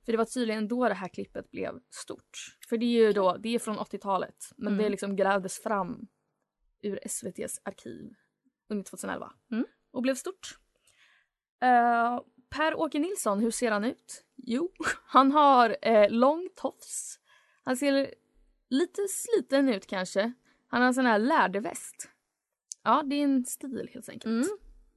För 0.06 0.12
det 0.12 0.18
var 0.18 0.26
tydligen 0.26 0.68
då 0.68 0.88
det 0.88 0.94
här 0.94 1.08
klippet 1.08 1.52
blev 1.52 1.80
stort. 1.90 2.58
För 2.70 2.78
det 2.78 2.86
är 2.86 3.06
ju 3.08 3.14
då, 3.14 3.38
det 3.38 3.56
är 3.56 3.60
från 3.60 3.78
80-talet. 3.80 4.52
Men 4.58 4.74
Mm. 4.74 4.84
det 4.84 4.90
liksom 4.90 5.16
grävdes 5.16 5.64
fram 5.64 6.08
ur 6.82 7.00
SVTs 7.04 7.62
arkiv 7.64 8.14
under 8.70 8.84
2011. 8.84 9.34
Mm. 9.52 9.66
Och 9.92 10.02
blev 10.02 10.16
stort. 10.16 10.60
Eh, 11.62 12.20
Per-Åke 12.50 13.00
Nilsson, 13.00 13.40
hur 13.40 13.52
ser 13.52 13.72
han 13.72 13.84
ut? 13.84 14.26
Jo, 14.36 14.72
han 15.06 15.32
har 15.32 15.78
eh, 15.82 16.10
lång 16.12 16.50
tofs. 16.56 17.20
Han 17.64 17.78
ser 17.78 18.14
lite 18.70 19.08
sliten 19.08 19.70
ut 19.70 19.88
kanske. 19.88 20.34
Han 20.68 20.82
har 20.82 20.88
en 20.88 20.94
sån 20.94 21.06
här 21.06 21.20
läderväst. 21.20 22.10
Ja, 22.84 23.04
det 23.06 23.16
är 23.16 23.24
en 23.24 23.46
stil 23.46 23.90
helt 23.94 24.10
enkelt. 24.10 24.26
Mm. 24.48 24.48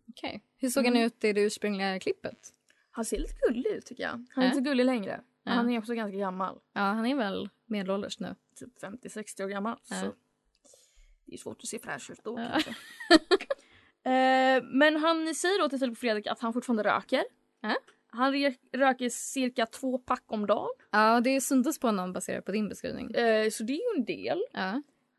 Okej. 0.09 0.43
Hur 0.57 0.69
såg 0.71 0.85
han 0.85 0.95
Mm. 0.95 1.07
ut 1.07 1.25
i 1.25 1.33
det 1.33 1.41
ursprungliga 1.41 2.01
klippet? 2.01 2.55
Han 2.95 3.05
ser 3.05 3.19
lite 3.19 3.35
gullig 3.49 3.71
ut 3.71 3.87
tycker 3.87 4.03
jag. 4.03 4.11
Han 4.11 4.23
är 4.37 4.43
Ja. 4.43 4.45
inte 4.45 4.57
så 4.57 4.63
gullig 4.63 4.85
längre. 4.85 5.21
Ja. 5.45 5.53
han 5.53 5.71
är 5.71 5.79
också 5.79 5.95
ganska 5.95 6.17
gammal. 6.19 6.59
Ja, 6.73 6.81
han 6.81 7.07
är 7.07 7.15
väl 7.15 7.49
medelålders 7.67 8.21
nu. 8.21 8.35
Typ 8.57 8.83
50-60 8.83 9.45
år 9.45 9.49
gammal. 9.49 9.77
Ja. 9.91 9.97
Så 10.01 10.13
det 11.27 11.35
är 11.35 11.39
svårt 11.39 11.59
att 11.63 11.69
se 11.69 11.79
fräsch 11.79 12.11
ut 12.11 12.21
då 12.25 12.37
kanske. 12.37 12.71
eh, 14.11 14.63
men 14.65 14.97
han 14.97 15.35
säger 15.35 15.59
då 15.63 15.69
till 15.69 15.79
Filip 15.79 15.93
och 15.93 15.99
Fredrik 15.99 16.27
att 16.27 16.41
han 16.41 16.53
fortfarande 16.53 16.83
röker. 16.85 17.25
Han 18.15 18.33
röker 18.73 19.09
cirka 19.09 19.67
två 19.67 19.99
pack 19.99 20.25
om 20.27 20.47
dagen. 20.47 20.69
Ja, 20.91 21.21
det 21.21 21.41
syntes 21.41 21.79
på 21.81 21.87
honom 21.87 22.13
baserat 22.13 22.45
på 22.45 22.53
din 22.53 22.69
beskrivning. 22.69 23.11
Eh, 23.15 23.51
så 23.51 23.63
det 23.65 23.73
är 23.73 23.77
ju 23.77 23.99
en 23.99 24.05
del. 24.05 24.43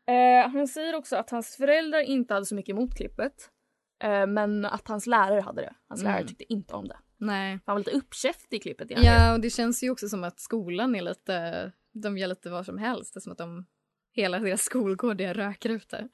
Eh, 0.06 0.48
han 0.52 0.68
säger 0.68 0.94
också 0.94 1.16
att 1.16 1.30
hans 1.30 1.56
föräldrar 1.56 2.00
inte 2.00 2.34
hade 2.34 2.46
så 2.46 2.54
mycket 2.54 2.72
emot 2.72 2.94
klippet. 2.96 3.50
Eh, 4.02 4.26
men 4.26 4.64
att 4.64 4.88
hans 4.88 5.06
lärare 5.06 5.40
hade 5.40 5.62
det. 5.62 5.74
Hans 5.88 6.00
Mm. 6.00 6.12
lärare 6.12 6.28
tyckte 6.28 6.52
inte 6.52 6.74
om 6.74 6.88
det. 6.88 6.96
Nej. 7.24 7.60
Han 7.66 7.74
var 7.74 7.78
lite 7.78 7.90
uppkäftig 7.90 8.56
i 8.56 8.60
klippet. 8.60 8.90
Ja, 8.90 9.34
och 9.34 9.40
det 9.40 9.50
känns 9.50 9.82
ju 9.82 9.90
också 9.90 10.08
som 10.08 10.24
att 10.24 10.40
skolan 10.40 10.94
är 10.94 11.02
lite... 11.02 11.72
De 11.92 12.18
gör 12.18 12.28
lite 12.28 12.50
vad 12.50 12.66
som 12.66 12.78
helst. 12.78 13.14
Det 13.14 13.18
är 13.18 13.20
som 13.20 13.32
att 13.32 13.38
de... 13.38 13.66
Hela 14.12 14.38
deras 14.38 14.62
skolgård 14.62 15.20
är 15.20 15.34
rökrutor. 15.34 16.08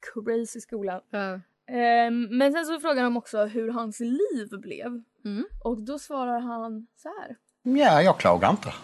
Crazy 0.00 0.60
skola. 0.60 1.02
Ja. 1.10 1.32
Eh, 1.74 2.10
men 2.30 2.52
sen 2.52 2.64
så 2.64 2.80
frågar 2.80 3.02
de 3.02 3.16
också 3.16 3.44
hur 3.44 3.68
hans 3.68 4.00
liv 4.00 4.48
blev. 4.50 5.02
Mm. 5.24 5.44
Och 5.64 5.82
då 5.82 5.98
svarar 5.98 6.40
han 6.40 6.86
så 6.96 7.08
här. 7.08 7.36
Ja, 7.62 8.02
jag 8.02 8.20
klagar 8.20 8.50
inte. 8.50 8.74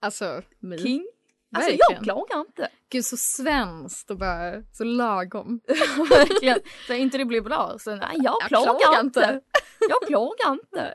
Alltså, 0.00 0.42
my. 0.58 0.78
King. 0.78 1.06
Alltså 1.52 1.70
jag 1.88 2.02
klagar 2.02 2.40
inte. 2.40 2.68
Gud, 2.90 3.04
så 3.04 3.16
svenskt 3.16 4.10
och 4.10 4.18
bara 4.18 4.62
så 4.72 4.84
lagom. 4.84 5.60
Verkligen. 6.10 6.58
Så 6.86 6.94
inte 6.94 7.18
det 7.18 7.24
blir 7.24 7.40
bra 7.40 7.76
så 7.78 7.96
nej 7.96 8.16
jag, 8.22 8.40
klagar, 8.40 8.78
klagar 8.78 9.00
inte. 9.00 9.20
inte. 9.20 9.40
jag 9.88 10.08
klagar 10.08 10.52
inte. 10.52 10.94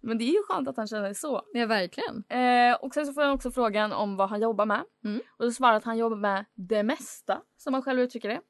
Men 0.00 0.18
det 0.18 0.24
är 0.24 0.32
ju 0.32 0.42
skönt 0.48 0.68
att 0.68 0.76
han 0.76 0.86
känner 0.86 1.14
så. 1.14 1.42
Ja, 1.52 1.66
verkligen. 1.66 2.24
Eh, 2.28 2.74
och 2.74 2.94
sen 2.94 3.06
så 3.06 3.12
får 3.12 3.22
han 3.22 3.30
också 3.30 3.50
frågan 3.50 3.92
om 3.92 4.16
vad 4.16 4.28
han 4.30 4.40
jobbar 4.42 4.66
med. 4.66 4.84
Mm. 5.04 5.20
Och 5.28 5.44
då 5.44 5.50
svarar 5.50 5.74
att 5.74 5.84
han 5.84 5.98
jobbar 5.98 6.16
med 6.16 6.44
det 6.54 6.82
mesta 6.82 7.40
som 7.56 7.74
han 7.74 7.82
själv 7.82 8.00
uttrycker 8.00 8.28
det. 8.28 8.40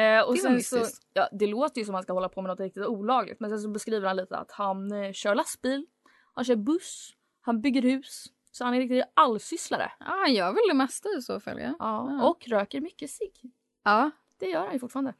Eh, 0.00 0.20
och 0.20 0.34
Det 0.34 0.40
sen 0.40 0.62
så, 0.62 0.84
ja, 1.12 1.28
det 1.32 1.46
låter 1.46 1.80
ju 1.80 1.84
som 1.84 1.94
att 1.94 1.98
han 1.98 2.02
ska 2.02 2.12
hålla 2.12 2.28
på 2.28 2.42
med 2.42 2.48
något 2.48 2.60
riktigt 2.60 2.86
olagligt 2.86 3.40
men 3.40 3.50
sen 3.50 3.58
så 3.58 3.68
beskriver 3.68 4.06
han 4.06 4.16
lite 4.16 4.36
att 4.36 4.52
han 4.52 4.92
eh, 4.92 5.12
kör 5.12 5.34
lastbil, 5.34 5.86
han 6.34 6.44
kör 6.44 6.56
buss, 6.56 7.14
han 7.40 7.60
bygger 7.60 7.82
hus. 7.82 8.26
Så 8.56 8.64
han 8.64 8.74
är 8.74 8.78
riktigt 8.78 9.04
allsysslare. 9.14 9.92
Ja, 9.98 10.06
han 10.06 10.34
gör 10.34 10.52
väl 10.52 10.62
det 10.68 10.74
mesta 10.74 11.08
i 11.18 11.22
så 11.22 11.40
fall. 11.40 11.60
Ja. 11.60 11.74
Ja, 11.78 12.10
Ja. 12.10 12.28
Och 12.30 12.48
röker 12.48 12.80
mycket 12.80 13.10
cigg. 13.10 13.52
ja. 13.84 14.10
Det 14.38 14.46
gör 14.46 14.60
han 14.60 14.72
ju 14.72 14.78
fortfarande. 14.78 15.14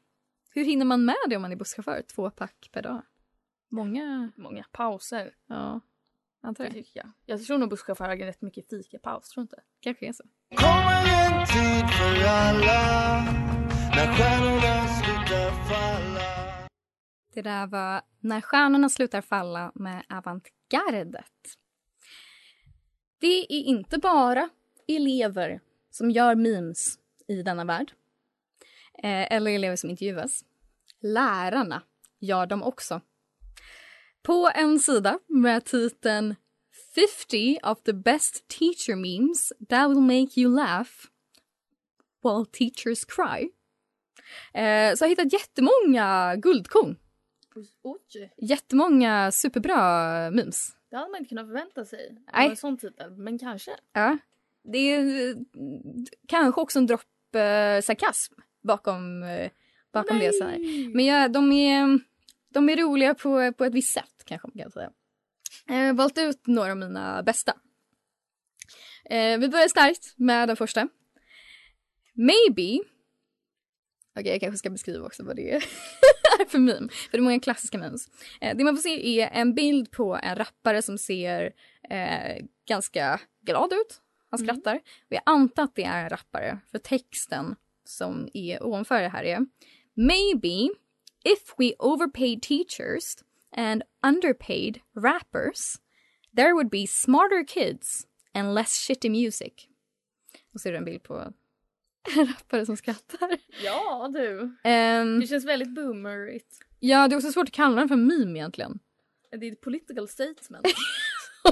Hur 0.50 0.64
hinner 0.64 0.85
man 0.85 1.05
med 1.05 1.16
det 1.28 1.37
om 1.37 1.43
man 1.43 1.52
är 1.52 1.57
busschaufför? 1.57 2.02
Två 2.02 2.31
pack 2.31 2.69
per 2.73 2.83
dag? 2.83 3.02
Många... 3.69 4.33
Många 4.37 4.64
pauser. 4.73 5.35
Ja, 5.47 5.81
antar 6.40 6.64
det. 6.64 6.71
tycker 6.71 7.00
jag. 7.00 7.12
Jag 7.25 7.45
tror 7.45 7.59
nog 7.59 7.71
busschaufförer 7.71 8.09
har 8.09 8.16
rätt 8.16 8.43
mycket 8.43 8.69
fikapaus, 8.69 9.28
tror 9.28 9.40
du 9.40 9.45
inte? 9.45 9.62
Kanske 9.81 10.09
är 10.09 10.12
så. 10.12 10.25
Kommer 10.57 11.07
en 11.25 11.47
tid 11.47 11.90
för 11.90 12.28
alla 12.28 13.25
när 13.97 14.16
stjärnorna 14.16 14.88
slutar 14.88 15.50
falla 15.69 16.69
Det 17.35 17.43
där 17.43 17.66
var 17.66 18.02
När 18.21 18.40
stjärnorna 18.40 18.88
slutar 18.88 19.21
falla 19.21 19.73
med 19.75 20.05
Avantgardet. 20.09 21.57
Det 23.19 23.53
är 23.53 23.63
inte 23.65 23.99
bara 23.99 24.49
elever 24.89 25.61
som 25.91 26.11
gör 26.11 26.35
memes 26.35 26.99
i 27.29 27.43
denna 27.43 27.65
värld. 27.65 27.93
Eh, 29.03 29.33
eller 29.33 29.51
elever 29.51 29.77
som 29.77 29.91
intervjuas. 29.91 30.45
Lärarna 31.01 31.83
gör 32.19 32.47
dem 32.47 32.63
också. 32.63 33.01
På 34.23 34.51
en 34.55 34.79
sida 34.79 35.19
med 35.27 35.65
titeln 35.65 36.35
50 36.95 37.59
of 37.63 37.83
the 37.83 37.93
best 37.93 38.49
teacher 38.49 38.97
memes 38.97 39.53
that 39.69 39.91
will 39.91 40.01
make 40.01 40.41
you 40.41 40.57
laugh 40.57 40.91
while 42.23 42.45
teachers 42.53 43.05
cry. 43.05 43.51
Eh, 44.55 44.95
så 44.95 45.05
jag 45.05 45.09
har 45.09 45.09
hittat 45.09 45.33
jättemånga 45.33 46.37
guldkorn. 46.37 46.97
Oj, 47.83 48.33
Jättemånga 48.37 49.33
superbra 49.33 50.31
memes. 50.31 50.75
Det 50.90 50.97
hade 50.97 51.11
man 51.11 51.19
inte 51.19 51.28
kunnat 51.28 51.47
förvänta 51.47 51.85
sig. 51.85 52.19
Nej. 52.33 52.50
En 52.50 52.57
sån 52.57 52.78
titel, 52.78 53.16
men 53.16 53.38
kanske. 53.38 53.76
Ja. 53.93 54.19
Det 54.64 54.78
är 54.78 55.28
eh, 55.28 55.37
kanske 56.28 56.61
också 56.61 56.78
en 56.78 56.87
dropp 56.87 57.35
eh, 57.35 57.81
sarkasm 57.83 58.35
bakom, 58.62 59.23
eh, 59.23 59.50
bakom 59.93 60.19
det. 60.19 60.33
Så 60.35 60.45
här. 60.45 60.59
Men 60.95 61.05
ja, 61.05 61.28
de, 61.28 61.52
är, 61.52 62.00
de 62.49 62.69
är 62.69 62.76
roliga 62.76 63.14
på, 63.14 63.52
på 63.52 63.64
ett 63.64 63.75
visst 63.75 63.95
sätt 63.95 64.25
kanske 64.25 64.49
man 64.49 64.62
kan 64.62 64.71
säga. 64.71 64.90
Jag 65.66 65.75
har 65.75 65.93
valt 65.93 66.19
ut 66.19 66.47
några 66.47 66.71
av 66.71 66.76
mina 66.76 67.23
bästa. 67.23 67.55
Vi 69.38 69.49
börjar 69.49 69.69
starkt 69.69 70.14
med 70.16 70.49
den 70.49 70.57
första. 70.57 70.88
Maybe. 72.14 72.85
Okej, 74.17 74.33
jag 74.33 74.41
kanske 74.41 74.59
ska 74.59 74.71
beskriva 74.71 75.07
också 75.07 75.25
vad 75.25 75.37
det 75.37 75.53
är 75.53 75.65
för 76.49 76.59
meme. 76.59 76.89
För 76.89 77.11
det 77.13 77.19
är 77.19 77.23
många 77.23 77.41
klassiska 77.41 77.79
memes. 77.79 78.09
Eh, 78.41 78.57
det 78.57 78.65
man 78.65 78.77
får 78.77 78.83
se 78.83 79.21
är 79.21 79.31
en 79.33 79.55
bild 79.55 79.91
på 79.91 80.19
en 80.23 80.37
rappare 80.37 80.83
som 80.83 80.99
ser 80.99 81.53
eh, 81.91 82.45
ganska 82.69 83.21
glad 83.41 83.73
ut. 83.73 84.01
Han 84.31 84.39
skrattar. 84.39 84.75
Och 84.77 85.13
jag 85.13 85.23
antar 85.27 85.63
att 85.63 85.75
det 85.75 85.85
är 85.85 86.03
en 86.03 86.09
rappare. 86.09 86.59
För 86.71 86.79
texten 86.79 87.57
som 87.85 88.29
är 88.35 88.63
ovanför 88.63 89.03
det 89.03 89.09
här 89.09 89.25
är 89.25 89.47
Maybe 89.95 90.75
if 91.25 91.55
we 91.59 91.73
overpaid 91.79 92.43
teachers 92.43 93.17
and 93.57 93.83
underpaid 94.07 94.81
rappers 94.97 95.77
there 96.37 96.53
would 96.53 96.71
be 96.71 96.87
smarter 96.87 97.45
kids 97.47 98.07
and 98.35 98.55
less 98.55 98.87
shitty 98.87 99.11
music. 99.11 99.53
Och 100.55 100.61
så 100.61 100.69
är 100.69 100.73
det 100.73 100.79
en 100.79 100.85
bild 100.85 101.03
på 101.03 101.33
en 102.17 102.27
rappare 102.39 102.67
som 102.67 102.77
skrattar. 102.77 103.37
Ja, 103.65 104.11
du. 104.15 104.57
Ehm, 104.65 105.21
Det 105.21 105.27
känns 105.27 105.45
väldigt 105.45 105.75
boomerigt. 105.75 106.59
ja, 106.81 107.09
det 107.09 107.15
är 107.15 107.17
också 107.17 107.33
svårt 107.33 107.49
att 107.49 107.55
kalla 107.55 107.77
den 107.77 107.89
för 107.89 107.97
meme 107.97 108.39
egentligen. 108.39 108.79
Det 109.41 109.49
är 109.49 109.53
ett 109.53 109.61
political 109.61 110.09
statement. 110.09 110.67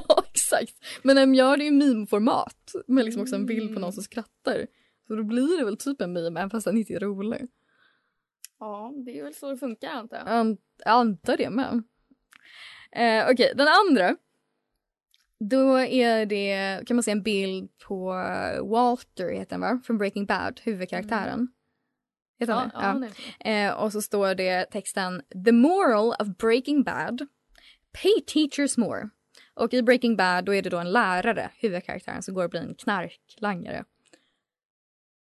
Ja, 0.08 0.25
exakt. 0.30 0.75
Men 1.02 1.16
de 1.16 1.34
gör 1.34 1.56
det 1.56 1.64
i 1.64 1.70
meme-format 1.70 2.73
med 2.87 3.04
liksom 3.04 3.23
också 3.23 3.34
en 3.34 3.46
bild 3.46 3.75
på 3.75 3.80
någon 3.80 3.92
som 3.92 4.02
skrattar. 4.02 4.66
Så 5.06 5.14
då 5.16 5.23
blir 5.23 5.58
det 5.58 5.64
väl 5.64 5.76
typ 5.76 6.00
en 6.00 6.12
meme 6.12 6.40
även 6.40 6.50
fast 6.50 6.64
den 6.66 6.76
inte 6.76 6.92
är 6.94 7.00
rolig. 7.00 7.46
ja, 8.61 8.92
det 9.06 9.18
är 9.18 9.25
väl 9.25 9.34
så 9.34 9.50
det 9.50 9.56
funkar 9.58 9.88
antar 9.90 10.16
jag. 10.16 10.26
Jag 10.26 10.34
an- 10.34 10.56
jag 10.78 10.92
antar 10.92 11.37
det 11.37 11.50
med. 11.50 11.82
Eh, 12.92 13.30
Okej, 13.32 13.52
den 13.56 13.68
andra. 13.68 14.16
Då 15.40 15.76
är 15.78 16.26
det, 16.26 16.80
kan 16.86 16.96
man 16.96 17.02
se 17.02 17.10
en 17.10 17.22
bild 17.22 17.70
på 17.86 18.06
Walter, 18.62 19.28
heter 19.28 19.52
han 19.52 19.60
va? 19.60 19.80
Från 19.84 19.98
Breaking 19.98 20.26
Bad, 20.26 20.60
huvudkaraktären. 20.64 21.48
Heter 22.38 22.52
han 22.52 22.70
Ja, 22.74 23.00
ja, 23.02 23.08
så. 23.08 23.48
Eh, 23.48 23.72
och 23.72 23.92
så 23.92 24.02
står 24.02 24.34
det 24.34 24.64
texten 24.70 25.22
The 25.44 25.52
moral 25.52 26.14
of 26.18 26.36
Breaking 26.38 26.82
Bad 26.82 27.26
Pay 28.02 28.20
teachers 28.26 28.76
more. 28.76 29.08
Och 29.54 29.74
i 29.74 29.82
Breaking 29.82 30.16
Bad 30.16 30.44
då 30.44 30.54
är 30.54 30.62
det 30.62 30.70
då 30.70 30.78
en 30.78 30.92
lärare, 30.92 31.50
huvudkaraktären, 31.56 32.22
som 32.22 32.34
går 32.34 32.44
och 32.44 32.50
blir 32.50 32.60
en 32.60 32.74
knarklangare. 32.74 33.84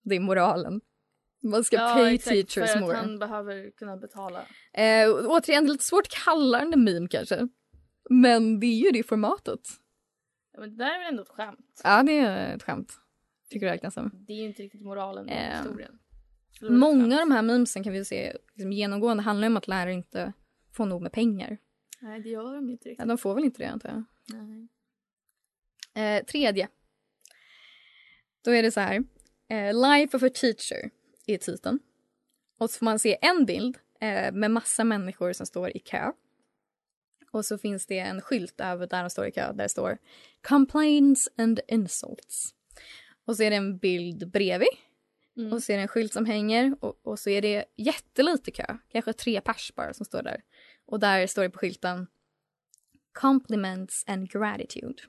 Det 0.03 0.15
är 0.15 0.20
moralen. 0.20 0.82
Man 1.44 1.63
ska 1.63 1.75
ja, 1.75 1.94
pay 1.94 2.15
exakt, 2.15 2.36
teachers 2.36 2.72
för 2.72 2.77
att 2.77 2.82
more. 2.82 2.96
han 2.96 3.20
behöver 3.20 3.72
kunna 3.72 3.98
betala. 3.98 4.39
Eh, 4.74 5.10
återigen, 5.25 5.68
lite 5.68 5.84
svårt 5.84 6.08
att 6.08 6.24
kalla 6.25 6.60
den 6.60 6.74
en 6.74 6.84
meme 6.84 7.08
kanske. 7.08 7.48
Men 8.10 8.60
det 8.60 8.65
är 8.65 8.86
ju 8.86 8.91
det 8.91 9.03
formatet. 9.03 9.60
Ja, 10.60 10.68
men 10.68 10.78
det 10.78 10.84
där 10.84 10.92
är 10.96 11.00
väl 11.00 11.08
ändå 11.08 11.24
ett 11.24 11.30
skämt? 11.30 11.82
Ja, 11.84 12.04
det 12.04 12.20
är 12.20 12.56
ett 12.56 12.63
skämt. 12.63 12.94
Tycker 13.50 13.66
det 13.66 13.72
räknas 13.74 13.94
som. 13.94 14.12
Det 14.28 14.34
är 14.34 14.38
ju 14.38 14.44
inte 14.46 14.63
riktigt 14.63 14.82
moralen 14.82 15.30
i 15.30 15.32
Eh, 15.32 15.58
historien. 15.58 16.00
Många 16.62 17.16
av 17.16 17.20
de 17.28 17.32
här 17.32 17.42
memesen 17.42 17.84
kan 17.84 17.94
vi 17.94 18.06
se 18.06 18.38
liksom, 18.54 18.72
genomgående 18.72 19.24
handlar 19.24 19.48
om 19.48 19.58
att 19.58 19.68
lärare 19.68 19.94
inte 19.94 20.34
får 20.72 20.86
nog 20.86 21.01
med 21.01 21.12
pengar. 21.12 21.58
Nej, 22.00 22.20
det 22.22 22.30
gör 22.30 22.56
de 22.56 22.70
inte 22.70 22.89
Ja, 22.89 22.92
riktigt. 22.92 23.08
de 23.08 23.18
får 23.18 23.36
väl 23.36 23.44
inte 23.44 23.63
det 23.63 23.70
antar 23.70 23.89
jag. 23.89 24.04
Nej. 24.38 26.18
Eh, 26.18 26.25
tredje. 26.25 26.68
Då 28.46 28.51
är 28.51 28.63
det 28.63 28.72
så 28.72 28.80
här. 28.80 29.04
Eh, 29.50 29.74
Life 29.82 30.18
of 30.18 30.24
a 30.24 30.30
teacher 30.34 30.89
är 31.28 31.38
titeln. 31.38 31.80
Och 32.58 32.70
så 32.70 32.78
får 32.78 32.86
man 32.86 33.00
se 33.00 33.18
en 33.22 33.46
bild 33.46 33.78
eh, 34.01 34.32
med 34.32 34.51
massa 34.51 34.84
människor 34.84 35.34
som 35.34 35.46
står 35.46 35.78
i 35.78 35.80
kö. 35.80 36.12
Och 37.32 37.46
så 37.46 37.58
finns 37.58 37.86
det 37.86 38.00
en 38.00 38.22
skylt 38.22 38.62
över 38.62 38.88
där 38.88 39.04
de 39.04 39.10
står 39.10 39.28
i 39.28 39.32
kö 39.32 39.52
där 39.54 39.64
det 39.64 39.70
står 39.70 39.98
Complaints 40.48 41.30
and 41.38 41.60
insults. 41.68 42.54
Och 43.26 43.36
så 43.36 43.44
är 43.44 43.50
det 43.50 43.56
en 43.56 43.78
bild 43.78 44.32
bredvid. 44.32 44.70
Och 45.52 45.64
så 45.64 45.72
är 45.72 45.78
det 45.78 45.82
en 45.82 45.88
skylt 45.88 46.14
som 46.14 46.26
hänger 46.26 46.76
och, 46.80 47.00
och 47.04 47.20
så 47.20 47.30
är 47.30 47.42
det 47.42 47.66
jättelite 47.78 48.52
kö. 48.52 48.78
Kanske 48.92 49.14
tre 49.14 49.42
pers 49.42 49.72
bara 49.76 49.94
som 49.94 50.06
står 50.06 50.24
där. 50.24 50.42
Och 50.86 51.00
där 51.00 51.28
står 51.28 51.44
det 51.44 51.50
på 51.50 51.60
skylten 51.60 52.08
Compliments 53.14 54.04
and 54.08 54.32
gratitude. 54.32 55.04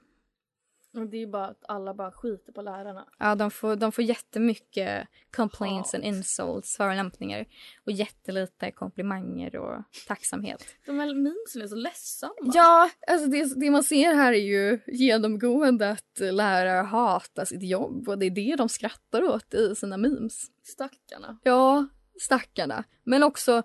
Och 0.92 1.06
det 1.06 1.22
är 1.22 1.26
bara 1.26 1.46
att 1.46 1.64
alla 1.68 1.94
bara 1.94 2.12
skiter 2.12 2.52
på 2.52 2.62
lärarna. 2.62 3.08
Ja, 3.18 3.34
de 3.34 3.50
får, 3.50 3.76
de 3.76 3.92
får 3.92 4.04
jättemycket 4.04 5.08
complaints 5.36 5.92
Hat. 5.92 5.94
and 5.94 6.04
insults, 6.04 6.76
förolämpningar 6.76 7.46
och 7.84 7.92
jättelite 7.92 8.70
komplimanger 8.70 9.56
och 9.56 9.82
tacksamhet. 10.06 10.64
De 10.86 10.98
här 10.98 11.14
memesen 11.14 11.62
är 11.62 11.66
så 11.66 11.76
ledsamma. 11.76 12.34
Ja, 12.54 12.90
alltså 13.06 13.26
det, 13.26 13.60
det 13.60 13.70
man 13.70 13.84
ser 13.84 14.14
här 14.14 14.32
är 14.32 14.36
ju 14.36 14.78
genomgående 14.86 15.90
att 15.90 16.20
lärare 16.20 16.86
hatar 16.86 17.44
sitt 17.44 17.62
jobb 17.62 18.08
och 18.08 18.18
det 18.18 18.26
är 18.26 18.30
det 18.30 18.56
de 18.56 18.68
skrattar 18.68 19.22
åt 19.22 19.54
i 19.54 19.74
sina 19.74 19.96
memes. 19.96 20.46
Stackarna. 20.62 21.38
Ja, 21.42 21.88
stackarna. 22.20 22.84
Men 23.04 23.22
också, 23.22 23.62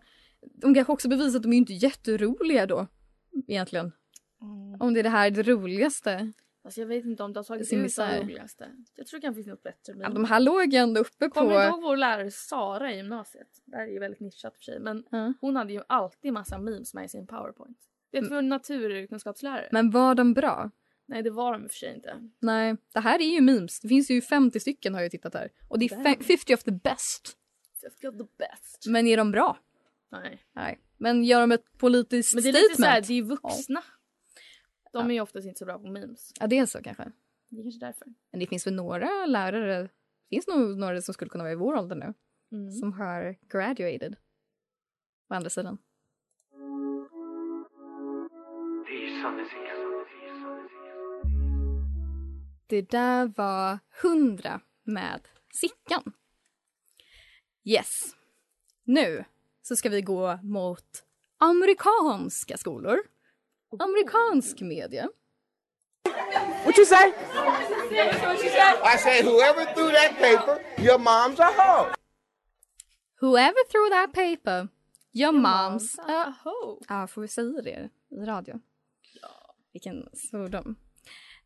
de 0.62 0.74
kanske 0.74 0.94
också 0.94 1.10
bevisar 1.10 1.38
att 1.38 1.44
de 1.44 1.54
är 1.54 1.58
inte 1.58 1.74
jätteroliga 1.74 2.66
då, 2.66 2.88
egentligen. 3.48 3.92
Om 4.80 4.94
det 4.94 5.00
är 5.00 5.04
det 5.04 5.10
här 5.10 5.32
det 5.32 5.44
roligaste. 5.44 6.34
Alltså 6.66 6.80
jag 6.82 6.88
vet 6.88 7.06
inte 7.06 7.24
om 7.24 7.34
det 7.34 7.40
har 7.40 7.44
tagit 7.44 7.68
Sin 7.68 7.86
ut 7.86 7.96
det 7.96 8.22
roligaste. 8.22 8.72
Jag 8.96 9.08
tror 9.08 9.20
det 9.20 9.22
kan 9.28 9.34
finnas 9.34 9.48
något 9.48 9.64
bättre. 9.64 9.94
Ja, 9.94 9.96
Men... 9.96 10.14
de 10.14 10.26
här 10.26 10.40
låg 10.40 10.74
ju 10.74 10.78
ändå 10.80 11.02
uppe 11.02 11.30
på... 11.30 11.34
Kommer 11.34 11.54
du 11.60 11.64
ihåg 11.64 11.82
vår 11.82 11.98
lärare 11.98 12.32
Sara 12.32 12.92
i 12.94 12.98
gymnasiet? 12.98 13.48
Det 13.66 13.78
här 13.78 13.84
är 13.88 13.92
ju 13.92 14.00
väldigt 14.00 14.20
nischat 14.20 14.56
för 14.58 14.64
sig. 14.64 14.80
Men 14.80 15.04
Ja. 15.10 15.34
hon 15.42 15.56
hade 15.56 15.74
ju 15.74 15.82
alltid 15.88 16.34
massa 16.34 16.58
memes 16.58 16.94
med 16.94 17.06
i 17.06 17.10
sin 17.10 17.28
powerpoint. 17.28 17.78
Vet 18.12 18.24
du 18.24 18.30
för 18.30 18.42
naturkunskapslärare? 18.42 19.70
Men 19.72 19.92
var 19.92 20.16
de 20.16 20.34
bra? 20.34 20.72
Nej 21.06 21.24
det 21.24 21.30
var 21.30 21.54
de 21.54 21.64
i 21.64 21.68
och 21.68 21.72
för 21.72 21.78
sig 21.78 21.96
inte. 21.96 22.30
Nej, 22.40 22.76
det 22.94 23.00
här 23.00 23.20
är 23.22 23.34
ju 23.36 23.42
memes. 23.42 23.80
Det 23.80 23.88
finns 23.88 24.10
ju 24.12 24.22
50 24.22 24.60
stycken 24.60 24.94
har 24.94 25.02
jag 25.02 25.12
tittat 25.12 25.34
här. 25.34 25.50
Och 25.70 25.80
det 25.80 25.86
är 25.86 25.90
fe- 25.90 26.24
50 26.24 26.54
of 26.56 26.64
the 26.64 26.72
best. 26.72 27.38
Jag 27.82 27.94
feel 27.94 28.14
the 28.14 28.24
best. 28.38 28.84
Men 28.88 29.08
är 29.08 29.18
de 29.18 29.32
bra? 29.32 29.58
Nej. 30.12 30.42
Nej. 30.56 30.80
Men 30.98 31.24
gör 31.24 31.42
de 31.42 31.52
ett 31.52 31.78
politiskt 31.78 32.34
Men 32.36 32.44
det 32.44 32.50
är 32.50 32.52
statement? 32.54 32.70
lite 32.70 32.82
såhär, 32.82 33.02
det 33.02 33.14
är 33.14 33.16
ju 33.16 33.22
vuxna. 33.22 33.84
De 35.00 35.10
är 35.10 35.14
ju 35.14 35.22
oftast 35.22 35.48
inte 35.48 35.60
så 35.60 35.66
bra 35.66 35.80
på 35.80 35.88
memes. 35.88 36.32
Ja, 36.40 36.48
det 36.48 36.58
är 36.58 36.66
så 36.66 36.82
kanske. 36.84 37.12
Det 37.50 37.60
är 37.60 37.64
kanske 37.64 37.80
därför. 37.86 38.08
Men 38.32 38.40
det 38.40 38.48
finns 38.48 38.68
väl 38.68 38.74
några 38.76 39.26
lärare, 39.26 39.82
det 39.84 39.90
finns 40.30 40.48
nog 40.48 40.78
några 40.78 41.02
som 41.02 41.14
skulle 41.14 41.30
kunna 41.30 41.44
vara 41.44 41.52
i 41.54 41.56
vår 41.56 41.76
ålder 41.76 41.96
nu, 41.96 42.14
Mm. 42.52 42.72
som 42.72 42.94
har 42.94 43.36
graduated. 43.50 44.16
Å 45.30 45.34
andra 45.34 45.50
sidan. 45.50 45.78
Det 52.68 52.82
där 52.82 53.32
var 53.38 53.80
100 54.02 54.62
med 54.84 55.22
Sickan. 55.54 56.14
Yes. 57.64 58.16
Nu 58.84 59.26
så 59.62 59.76
ska 59.76 59.90
vi 59.90 60.02
gå 60.02 60.40
mot 60.44 61.04
amerikanska 61.38 62.58
skolor. 62.58 62.98
Amerikansk 63.80 64.62
media. 64.62 65.10
What 66.66 66.78
you 66.78 66.86
say? 66.86 67.14
I 68.84 68.98
said, 68.98 69.26
whoever 69.26 69.66
threw 69.74 69.92
that 69.92 70.18
paper, 70.20 70.60
your 70.78 70.98
mom's 71.00 71.40
a 71.40 71.52
hoe. 71.58 71.92
Whoever 73.22 73.60
threw 73.72 73.90
that 73.90 74.14
paper, 74.14 74.68
your 75.14 75.32
mom's 75.32 76.00
a... 76.00 76.26
Aho. 76.28 76.80
Ja, 76.90 77.08
får 77.08 77.22
vi 77.22 77.28
säga 77.28 77.62
det 77.62 77.90
i 78.10 78.26
radio? 78.26 78.60
Ja. 79.22 79.56
Vilken 79.74 80.10
svordom. 80.14 80.76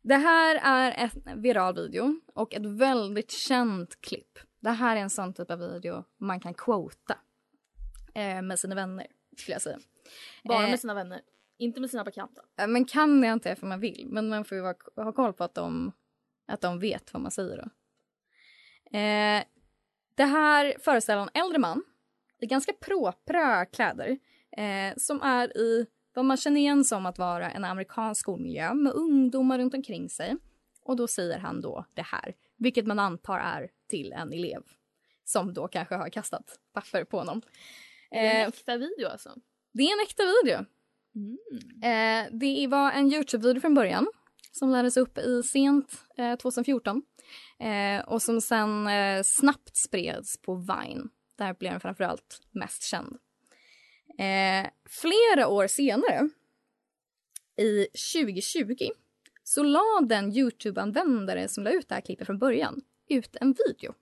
Det 0.02 0.16
här 0.16 0.60
är 0.62 1.10
en 1.26 1.42
viral 1.42 1.74
video 1.74 2.20
och 2.34 2.54
ett 2.54 2.66
väldigt 2.66 3.30
känt 3.30 4.00
klipp. 4.00 4.38
Det 4.60 4.70
här 4.70 4.96
är 4.96 5.00
en 5.00 5.10
sån 5.10 5.34
typ 5.34 5.50
av 5.50 5.58
video 5.58 6.04
man 6.18 6.40
kan 6.40 6.54
quota 6.54 7.18
eh, 8.14 8.42
med 8.42 8.58
sina 8.58 8.74
vänner, 8.74 9.06
skulle 9.36 9.54
jag 9.54 9.62
säga. 9.62 9.78
Bara 10.44 10.64
Eh, 10.64 10.70
med 10.70 10.80
sina 10.80 10.94
vänner. 10.94 11.20
Inte 11.60 11.80
med 11.80 11.90
sina 11.90 12.04
bekanta. 12.04 12.42
Eh, 12.58 12.66
Men 12.66 12.84
kan 12.84 13.20
det 13.20 13.28
inte 13.28 13.56
för 13.56 13.66
man 13.66 13.80
vill. 13.80 14.06
Men 14.10 14.28
man 14.28 14.44
får 14.44 14.58
ju 14.58 14.64
ha 14.96 15.12
koll 15.12 15.32
på 15.32 15.44
att 15.44 15.54
de, 15.54 15.92
att 16.46 16.60
de 16.60 16.78
vet 16.78 17.12
vad 17.12 17.22
man 17.22 17.30
säger 17.30 17.56
då. 17.56 17.70
Eh, 18.98 19.44
det 20.14 20.24
här 20.24 20.74
föreställer 20.80 21.22
en 21.22 21.42
äldre 21.42 21.58
man 21.58 21.82
i 22.40 22.46
ganska 22.46 22.72
propra 22.72 23.64
kläder 23.64 24.18
eh, 24.56 24.96
som 24.96 25.22
är 25.22 25.56
i 25.56 25.86
vad 26.14 26.24
man 26.24 26.36
känner 26.36 26.60
igen 26.60 26.84
som 26.84 27.06
att 27.06 27.18
vara 27.18 27.50
en 27.50 27.64
amerikansk 27.64 28.20
skolmiljö 28.20 28.74
med 28.74 28.92
ungdomar 28.92 29.58
runt 29.58 29.74
omkring 29.74 30.10
sig. 30.10 30.36
Och 30.82 30.96
då 30.96 31.08
säger 31.08 31.38
han 31.38 31.60
då 31.60 31.84
det 31.94 32.02
här, 32.02 32.34
vilket 32.56 32.86
man 32.86 32.98
antar 32.98 33.38
är 33.38 33.70
till 33.88 34.12
en 34.12 34.32
elev 34.32 34.62
som 35.24 35.54
då 35.54 35.68
kanske 35.68 35.94
har 35.94 36.08
kastat 36.08 36.58
papper 36.72 37.04
på 37.04 37.18
honom. 37.18 37.42
Det 38.10 38.18
är 38.18 38.34
en 38.34 38.42
Eh, 38.42 38.48
äkta 38.48 38.76
video 38.76 39.08
alltså. 39.08 39.34
det 39.72 39.82
är 39.82 39.92
en 39.92 40.06
äkta 40.06 40.22
video. 40.42 40.64
Mm. 41.14 41.38
Eh, 41.82 42.38
det 42.38 42.66
var 42.66 42.92
en 42.92 43.12
Youtube-video 43.12 43.60
från 43.60 43.74
början 43.74 44.06
som 44.52 44.70
lades 44.70 44.96
upp 44.96 45.18
i 45.18 45.42
sent 45.42 46.04
eh, 46.16 46.36
2014 46.36 47.02
eh, 47.58 48.00
och 48.00 48.22
som 48.22 48.40
sen 48.40 48.86
eh, 48.86 49.22
snabbt 49.22 49.76
spreds 49.76 50.42
på 50.42 50.54
Vine. 50.54 51.08
Där 51.38 51.54
blev 51.54 51.72
den 51.72 51.80
framförallt 51.80 52.40
mest 52.50 52.82
känd. 52.82 53.18
Eh, 54.18 54.70
flera 54.88 55.48
år 55.48 55.66
senare, 55.66 56.28
i 57.56 57.86
2020, 58.14 58.74
så 59.44 59.62
la 59.62 60.00
den 60.08 60.32
Youtube-användare 60.32 61.48
som 61.48 61.64
la 61.64 61.70
ut 61.70 61.88
det 61.88 61.94
här 61.94 62.02
klippet 62.02 62.26
från 62.26 62.38
början 62.38 62.80
ut 63.08 63.36
en 63.40 63.54
video 63.66 63.94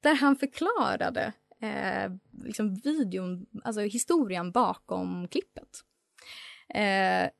där 0.00 0.14
han 0.14 0.36
förklarade 0.36 1.32
eh, 1.60 2.12
liksom 2.44 2.74
videon, 2.74 3.46
alltså 3.64 3.80
historien 3.80 4.52
bakom 4.52 5.28
klippet. 5.28 5.84
Eh, 6.74 7.30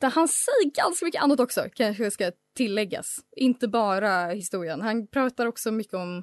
där 0.00 0.10
han 0.10 0.28
säger 0.28 0.70
ganska 0.70 1.04
mycket 1.04 1.22
annat 1.22 1.40
också, 1.40 1.68
kanske 1.74 2.10
ska 2.10 2.32
tilläggas. 2.56 3.18
Inte 3.36 3.68
bara 3.68 4.26
historien. 4.26 4.80
Han 4.80 5.06
pratar 5.06 5.46
också 5.46 5.70
mycket 5.70 5.94
om 5.94 6.22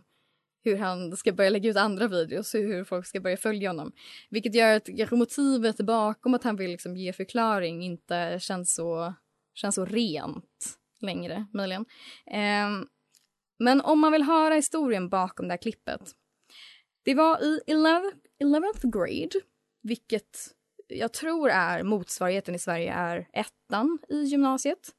hur 0.64 0.78
han 0.78 1.18
ska 1.18 1.32
börja 1.32 1.50
lägga 1.50 1.70
ut 1.70 1.78
andra 1.78 2.08
videos 2.08 2.54
och 2.54 2.62
hur 2.62 2.84
folk 2.84 3.06
ska 3.06 3.20
börja 3.20 3.38
följa 3.38 3.70
honom. 3.70 3.92
Vilket 4.30 4.56
gör 4.56 4.76
att 4.76 4.90
kanske 4.98 5.16
motivet 5.16 5.78
bakom 5.78 6.34
att 6.34 6.44
han 6.44 6.56
vill 6.56 6.72
liksom 6.72 6.98
ge 6.98 7.14
förklaring 7.14 7.84
inte 7.84 8.40
känns 8.42 8.76
så, 8.76 9.14
känns 9.54 9.76
så 9.76 9.86
rent 9.86 10.78
längre, 11.00 11.46
möjligen. 11.54 11.86
Eh, 12.28 12.86
men 13.60 13.82
om 13.82 14.00
man 14.00 14.12
vill 14.12 14.24
höra 14.24 14.54
historien 14.54 15.10
bakom 15.10 15.48
det 15.48 15.52
här 15.52 15.62
klippet. 15.62 16.02
Det 17.04 17.16
var 17.16 17.44
i 17.44 17.60
11th 18.40 18.92
grade, 18.92 19.46
vilket 19.82 20.38
jag 20.88 21.14
tror 21.14 21.50
är 21.50 21.84
motsvarigheten 21.84 22.56
i 22.56 22.60
Sverige 22.60 22.94
är 22.94 23.28
ettan 23.34 24.00
i 24.10 24.24
gymnasiet. 24.24 24.90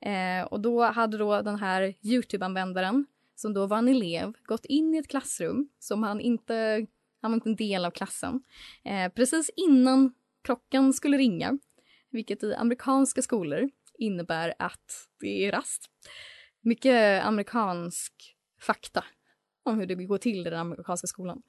Eh, 0.00 0.46
och 0.46 0.60
då 0.60 0.82
hade 0.82 1.18
då 1.18 1.42
den 1.42 1.58
här 1.58 1.94
Youtube-användaren, 2.02 3.06
som 3.34 3.54
då 3.54 3.66
var 3.66 3.78
en 3.78 3.88
elev, 3.88 4.32
gått 4.44 4.64
in 4.64 4.94
i 4.94 4.98
ett 4.98 5.08
klassrum 5.08 5.68
som 5.78 6.02
han 6.02 6.20
inte, 6.20 6.86
han 7.22 7.30
var 7.30 7.36
inte 7.36 7.48
en 7.48 7.56
del 7.56 7.84
av 7.84 7.90
klassen. 7.90 8.42
Eh, 8.84 9.12
precis 9.12 9.50
innan 9.56 10.14
klockan 10.42 10.92
skulle 10.92 11.18
ringa, 11.18 11.58
vilket 12.10 12.42
i 12.42 12.54
amerikanska 12.54 13.22
skolor 13.22 13.70
innebär 13.98 14.54
att 14.58 15.08
det 15.20 15.46
är 15.46 15.52
rast. 15.52 15.90
Mycket 16.60 17.24
amerikansk 17.24 18.36
fakta 18.60 19.04
om 19.62 19.78
hur 19.78 19.86
det 19.86 19.94
går 19.94 20.18
till 20.18 20.46
i 20.46 20.50
den 20.50 20.60
amerikanska 20.60 21.06
skolan. 21.06 21.42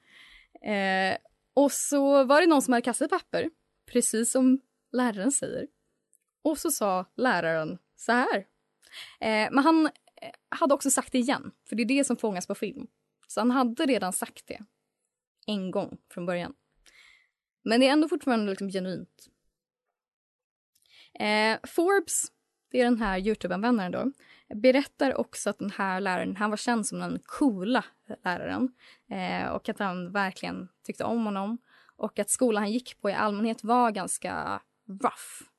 Eh, 0.64 1.16
och 1.54 1.72
så 1.72 2.24
var 2.24 2.40
det 2.40 2.46
någon 2.46 2.62
som 2.62 2.72
hade 2.72 2.84
kastat 2.84 3.10
papper, 3.10 3.50
precis 3.92 4.32
som 4.32 4.60
läraren 4.92 5.32
säger. 5.32 5.66
Och 6.42 6.58
så 6.58 6.70
sa 6.70 7.06
läraren 7.14 7.78
så 7.96 8.12
här. 8.12 8.46
Eh, 9.20 9.48
men 9.52 9.58
han 9.58 9.86
eh, 9.86 10.30
hade 10.48 10.74
också 10.74 10.90
sagt 10.90 11.12
det 11.12 11.18
igen, 11.18 11.52
för 11.68 11.76
det 11.76 11.82
är 11.82 11.86
det 11.86 12.04
som 12.04 12.16
fångas 12.16 12.46
på 12.46 12.54
film. 12.54 12.86
Så 13.26 13.40
han 13.40 13.50
hade 13.50 13.86
redan 13.86 14.12
sagt 14.12 14.46
det 14.46 14.60
en 15.46 15.70
gång 15.70 15.98
från 16.10 16.26
början. 16.26 16.54
Men 17.62 17.80
det 17.80 17.88
är 17.88 17.92
ändå 17.92 18.08
fortfarande 18.08 18.50
liksom 18.50 18.68
genuint. 18.68 19.28
Eh, 21.14 21.58
Forbes, 21.62 22.32
det 22.70 22.80
är 22.80 22.84
den 22.84 22.98
här 22.98 23.18
Youtube-användaren 23.18 23.92
då, 23.92 24.12
berättar 24.54 25.14
också 25.14 25.50
att 25.50 25.58
den 25.58 25.70
här 25.70 26.00
läraren, 26.00 26.36
han 26.36 26.50
var 26.50 26.56
känd 26.56 26.86
som 26.86 26.98
den 26.98 27.20
coola 27.24 27.84
läraren 28.24 28.74
eh, 29.08 29.48
och 29.48 29.68
att 29.68 29.78
han 29.78 30.12
verkligen 30.12 30.68
tyckte 30.82 31.04
om 31.04 31.24
honom 31.24 31.58
och 32.02 32.18
att 32.18 32.30
skolan 32.30 32.62
han 32.62 32.72
gick 32.72 33.00
på 33.00 33.10
i 33.10 33.12
allmänhet 33.12 33.64
var 33.64 33.90
ganska 33.90 34.62
rough. 34.88 35.50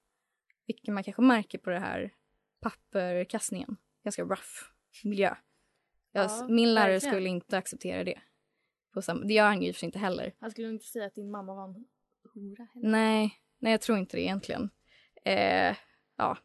Vilket 0.67 0.93
man 0.93 1.03
kanske 1.03 1.21
märker 1.21 1.57
på 1.57 1.69
det 1.69 1.79
här 1.79 2.13
papperkastningen. 2.61 3.77
Ganska 4.03 4.23
rough 4.23 4.51
miljö. 5.03 5.35
Jag, 6.11 6.25
Ja, 6.25 6.47
min 6.49 6.73
lärare 6.73 6.91
verkligen. 6.91 7.13
skulle 7.13 7.29
inte 7.29 7.57
acceptera 7.57 8.03
det. 8.03 8.19
Det 9.27 9.33
gör 9.33 9.45
han 9.45 9.61
ju 9.61 9.73
inte 9.81 9.99
heller. 9.99 10.33
Han 10.39 10.51
skulle 10.51 10.69
inte 10.69 10.85
säga 10.85 11.05
att 11.05 11.15
din 11.15 11.31
mamma 11.31 11.53
var 11.55 11.63
en 11.63 11.85
hora 12.33 12.67
heller. 12.73 12.89
Nej, 12.89 13.39
nej 13.59 13.71
jag 13.71 13.81
tror 13.81 13.97
inte 13.97 14.17
det 14.17 14.21
egentligen. 14.21 14.69
Eh, 15.25 15.75
ja. 16.17 16.37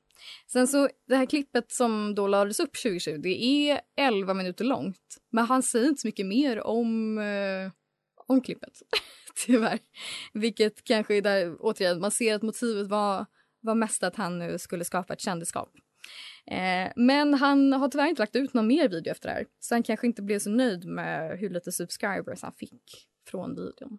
Sen 0.46 0.68
så 0.68 0.88
det 1.06 1.16
här 1.16 1.26
klippet 1.26 1.72
som 1.72 2.14
då 2.14 2.26
lades 2.26 2.61
upp 2.61 2.82
2020, 2.82 3.18
det 3.22 3.44
är 3.44 3.80
11 3.96 4.34
minuter 4.34 4.64
långt. 4.64 5.16
Men 5.30 5.44
han 5.44 5.62
säger 5.62 5.88
inte 5.88 6.00
så 6.00 6.08
mycket 6.08 6.26
mer 6.26 6.61
om, 6.66 7.18
eh, 7.18 7.72
om 8.26 8.40
klippet. 8.40 8.82
Tyvärr. 9.46 9.79
Vilket 10.33 10.85
kanske 10.85 11.16
är 11.16 11.22
där, 11.22 11.57
återigen, 11.61 12.01
man 12.01 12.11
ser 12.11 12.35
att 12.35 12.42
motivet 12.42 12.87
var, 12.87 13.27
var 13.61 13.74
mest 13.74 14.03
att 14.03 14.16
han 14.16 14.38
nu 14.38 14.59
skulle 14.59 14.85
skapa 14.85 15.12
ett 15.12 15.20
kändisskap. 15.20 15.70
Eh, 16.46 16.92
men 16.96 17.35
han 17.35 17.72
har 17.72 17.88
tyvärr 17.88 18.07
inte 18.07 18.22
lagt 18.22 18.37
ut 18.37 18.55
någon 18.55 18.66
mer 18.66 18.88
video 18.88 19.11
efter 19.11 19.29
det 19.29 19.35
här. 19.35 19.46
Så 19.61 19.74
han 19.74 19.83
kanske 19.83 20.07
inte 20.07 20.22
blev 20.22 20.38
så 20.38 20.51
nöjd 20.51 20.85
med 20.85 21.38
hur 21.38 21.51
lite 21.51 21.72
subscribers 21.72 22.42
han 22.42 22.53
fick 22.53 23.09
från 23.27 23.55
videon. 23.55 23.98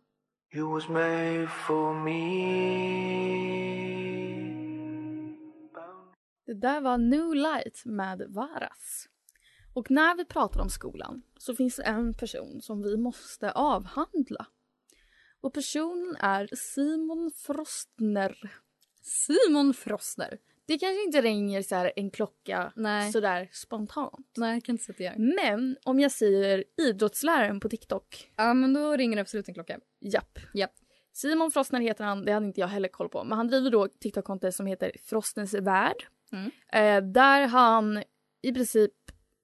You 0.56 0.74
was 0.74 0.90
made 0.90 1.48
for 1.48 1.94
me. 1.94 2.80
Det 6.46 6.54
där 6.54 6.82
var 6.82 6.98
New 6.98 7.36
Light 7.36 7.86
med 7.86 8.26
Varas. 8.30 9.10
Och 9.74 9.92
när 9.92 10.18
vi 10.18 10.26
pratar 10.26 10.62
om 10.62 10.70
skolan 10.70 11.22
så 11.38 11.56
finns 11.56 11.76
det 11.76 11.84
en 11.84 12.14
person 12.14 12.62
som 12.62 12.82
vi 12.82 12.98
måste 12.98 13.52
avhandla. 13.52 14.46
Och 15.42 15.54
personen 15.54 16.16
är 16.20 16.50
Simon 16.56 17.32
Frostner. 17.36 18.52
Simon 19.02 19.74
Frostner. 19.74 20.38
Det 20.66 20.78
kanske 20.78 21.04
inte 21.04 21.22
ringer 21.22 21.62
så 21.62 21.76
här 21.76 21.92
en 21.96 22.12
klocka 22.12 22.74
Nej. 22.76 23.12
sådär 23.12 23.50
spontant. 23.52 24.32
Nej, 24.38 24.54
jag 24.54 24.64
kan 24.64 24.74
inte 24.74 24.84
säga 24.84 25.12
att 25.12 25.18
det 25.18 25.24
gör. 25.24 25.36
Men 25.36 25.78
om 25.84 26.00
jag 26.00 26.12
säger 26.12 26.64
idrottsläraren 26.78 27.60
på 27.60 27.70
TikTok. 27.70 28.32
Ja, 28.36 28.54
men 28.54 28.74
då 28.74 28.96
ringer 28.96 29.16
det 29.16 29.22
absolut 29.22 29.48
en 29.48 29.54
klocka. 29.54 29.80
Japp. 30.00 30.40
Japp. 30.54 30.74
Simon 31.14 31.52
Frostner 31.52 31.80
heter 31.80 32.04
han, 32.04 32.26
det 32.26 32.32
hade 32.32 32.46
inte 32.46 32.62
jag 32.62 32.68
heller 32.68 32.88
koll 32.88 33.10
på. 33.10 33.24
Men 33.24 33.38
han 33.38 33.48
driver 33.48 33.70
då 33.70 33.88
TikTok-konto 33.88 34.52
som 34.52 34.66
heter 34.66 34.92
Frostners 35.06 35.54
värld. 35.54 36.08
Mm. 36.32 36.52
Eh, 36.74 37.12
där 37.12 37.48
han 37.48 38.04
i 38.42 38.54
princip 38.54 38.94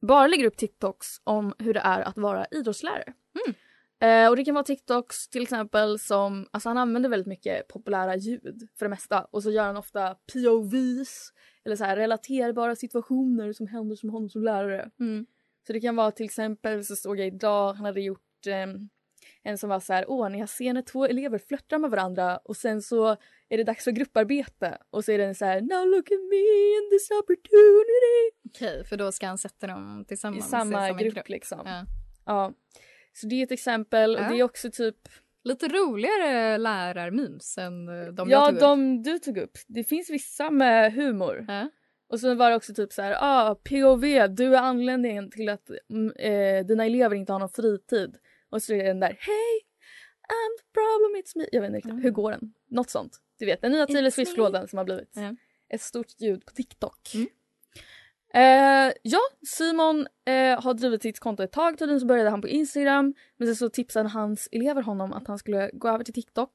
bara 0.01 0.27
lägger 0.27 0.45
upp 0.45 0.57
TikToks 0.57 1.07
om 1.23 1.53
hur 1.59 1.73
det 1.73 1.79
är 1.79 2.01
att 2.01 2.17
vara 2.17 2.45
idrottslärare. 2.51 3.13
Mm. 3.45 3.55
Eh, 4.01 4.29
och 4.29 4.35
det 4.35 4.45
kan 4.45 4.53
vara 4.55 4.63
TikToks 4.63 5.29
till 5.29 5.43
exempel 5.43 5.99
som, 5.99 6.47
alltså 6.51 6.69
han 6.69 6.77
använder 6.77 7.09
väldigt 7.09 7.27
mycket 7.27 7.67
populära 7.67 8.15
ljud 8.15 8.69
för 8.77 8.85
det 8.85 8.89
mesta. 8.89 9.27
Och 9.31 9.43
så 9.43 9.51
gör 9.51 9.63
han 9.63 9.77
ofta 9.77 10.15
POVs 10.33 11.33
eller 11.65 11.75
så 11.75 11.83
här 11.83 11.97
relaterbara 11.97 12.75
situationer 12.75 13.53
som 13.53 13.67
händer 13.67 13.95
som 13.95 14.09
honom 14.09 14.29
som 14.29 14.43
lärare. 14.43 14.89
Mm. 14.99 15.25
Så 15.67 15.73
det 15.73 15.81
kan 15.81 15.95
vara 15.95 16.11
till 16.11 16.25
exempel 16.25 16.85
så 16.85 16.95
såg 16.95 17.19
jag 17.19 17.27
idag 17.27 17.73
han 17.73 17.85
hade 17.85 18.01
gjort 18.01 18.47
ehm, 18.47 18.89
en 19.43 19.57
som 19.57 19.69
var 19.69 19.79
så 19.79 19.93
här, 19.93 20.05
åh 20.07 20.29
när 20.29 20.39
jag 20.39 20.49
ser 20.49 20.73
när 20.73 20.81
två 20.81 21.05
elever 21.05 21.37
flörtar 21.37 21.77
med 21.77 21.91
varandra 21.91 22.37
och 22.37 22.57
sen 22.57 22.81
så 22.81 23.07
är 23.49 23.57
det 23.57 23.63
dags 23.63 23.83
för 23.83 23.91
grupparbete 23.91 24.77
och 24.89 25.05
så 25.05 25.11
är 25.11 25.17
den 25.17 25.35
så 25.35 25.45
här, 25.45 25.61
now 25.61 25.87
look 25.87 26.11
at 26.11 26.19
me 26.31 26.77
and 26.77 26.91
this 26.91 27.09
opportunity 27.11 28.35
Okej, 28.49 28.85
för 28.85 28.97
då 28.97 29.11
ska 29.11 29.27
han 29.27 29.37
sätta 29.37 29.67
dem 29.67 30.01
i 30.01 30.05
tillsammans 30.05 30.49
samma 30.49 30.91
grupp, 30.91 31.29
liksom. 31.29 31.61
Ja. 31.65 31.85
Ja. 32.25 32.53
Så 33.15 33.27
det 33.27 33.35
är 33.35 33.43
ett 33.43 33.51
exempel 33.51 34.15
och 34.15 34.21
Ja. 34.21 34.29
det 34.29 34.39
är 34.39 34.43
också 34.43 34.71
typ, 34.71 34.95
Lite 35.43 35.67
roligare 35.67 36.57
lärarmemes 36.57 37.57
än 37.57 37.87
eh, 37.89 38.05
de 38.13 38.29
jag 38.29 38.41
ja 38.41 38.45
tog 38.45 38.55
upp. 38.55 38.61
de 38.61 39.03
du 39.03 39.19
tog 39.19 39.37
upp, 39.37 39.57
det 39.67 39.83
finns 39.83 40.09
vissa 40.09 40.49
med 40.49 40.93
humor. 40.93 41.45
Ja. 41.47 41.69
Och 42.07 42.19
så 42.19 42.35
var 42.35 42.49
det 42.49 42.55
också 42.55 42.73
typ 42.73 42.93
så 42.93 43.01
här, 43.01 43.15
ah, 43.19 43.55
POV, 43.55 44.01
du 44.35 44.55
är 44.55 44.61
anledningen 44.61 45.31
till 45.31 45.49
att 45.49 45.69
mm, 45.89 46.11
eh, 46.11 46.65
dina 46.65 46.85
elever 46.85 47.15
inte 47.15 47.31
har 47.31 47.39
någon 47.39 47.49
fritid. 47.49 48.15
Och 48.49 48.63
så 48.63 48.73
är 48.73 48.77
det 48.77 48.83
den 48.83 48.99
där, 48.99 49.07
hey, 49.07 49.59
I'm 50.29 50.57
the 50.59 50.65
problem, 50.73 51.23
it's 51.23 51.31
me. 51.37 51.45
Jag 51.51 51.61
vet 51.61 51.67
inte 51.67 51.77
riktigt, 51.77 51.91
Mm. 51.91 52.03
hur 52.03 52.11
går 52.11 52.31
den? 52.31 52.53
Något 52.69 52.89
sånt. 52.89 53.17
Du 53.39 53.45
vet, 53.45 53.61
den 53.61 53.71
nya 53.71 53.85
Taylor 53.87 54.09
It's 54.09 54.13
Swift-låten 54.13 54.67
som 54.67 54.77
har 54.77 54.85
blivit 54.85 55.11
Ja. 55.15 55.35
ett 55.69 55.81
stort 55.81 56.21
ljud 56.21 56.45
på 56.45 56.51
TikTok. 56.53 57.11
Mm. 57.15 57.27
Eh, 58.35 58.93
ja, 59.01 59.19
Simon 59.47 60.07
eh, 60.25 60.61
har 60.63 60.73
drivit 60.73 61.01
sitt 61.01 61.19
konto 61.19 61.43
ett 61.43 61.51
tag. 61.51 61.77
Tydligen 61.79 61.99
så 61.99 62.05
började 62.05 62.29
han 62.29 62.41
på 62.41 62.47
Instagram. 62.47 63.13
Men 63.37 63.47
sen 63.47 63.55
så 63.55 63.69
tipsade 63.69 64.09
hans 64.09 64.49
elever 64.51 64.81
honom 64.81 65.13
att 65.13 65.27
han 65.27 65.37
skulle 65.37 65.69
gå 65.73 65.87
över 65.89 66.03
till 66.03 66.13
TikTok. 66.13 66.51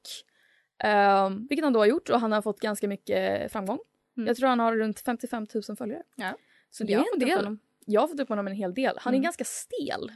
Eh, 0.83 1.29
vilket 1.49 1.63
han 1.63 1.73
då 1.73 1.79
har 1.79 1.85
gjort 1.85 2.09
och 2.09 2.19
han 2.19 2.31
har 2.31 2.41
fått 2.41 2.59
ganska 2.59 2.87
mycket 2.87 3.51
framgång. 3.51 3.79
Mm. 4.17 4.27
Jag 4.27 4.37
tror 4.37 4.49
han 4.49 4.59
har 4.59 4.75
runt 4.77 4.99
55 4.99 5.47
000 5.67 5.77
följare. 5.77 6.03
Ja. 6.15 6.33
Så 6.69 6.83
det 6.83 6.91
Jag 6.93 7.01
är 7.01 7.13
en 7.13 7.19
del. 7.19 7.57
Jag 7.85 8.01
har 8.01 8.07
fått 8.07 8.19
upp 8.19 8.29
honom 8.29 8.47
en 8.47 8.53
hel 8.53 8.73
del. 8.73 8.95
Han 8.99 9.13
är 9.13 9.17
Mm. 9.17 9.23
ganska 9.23 9.43
stel 9.43 10.11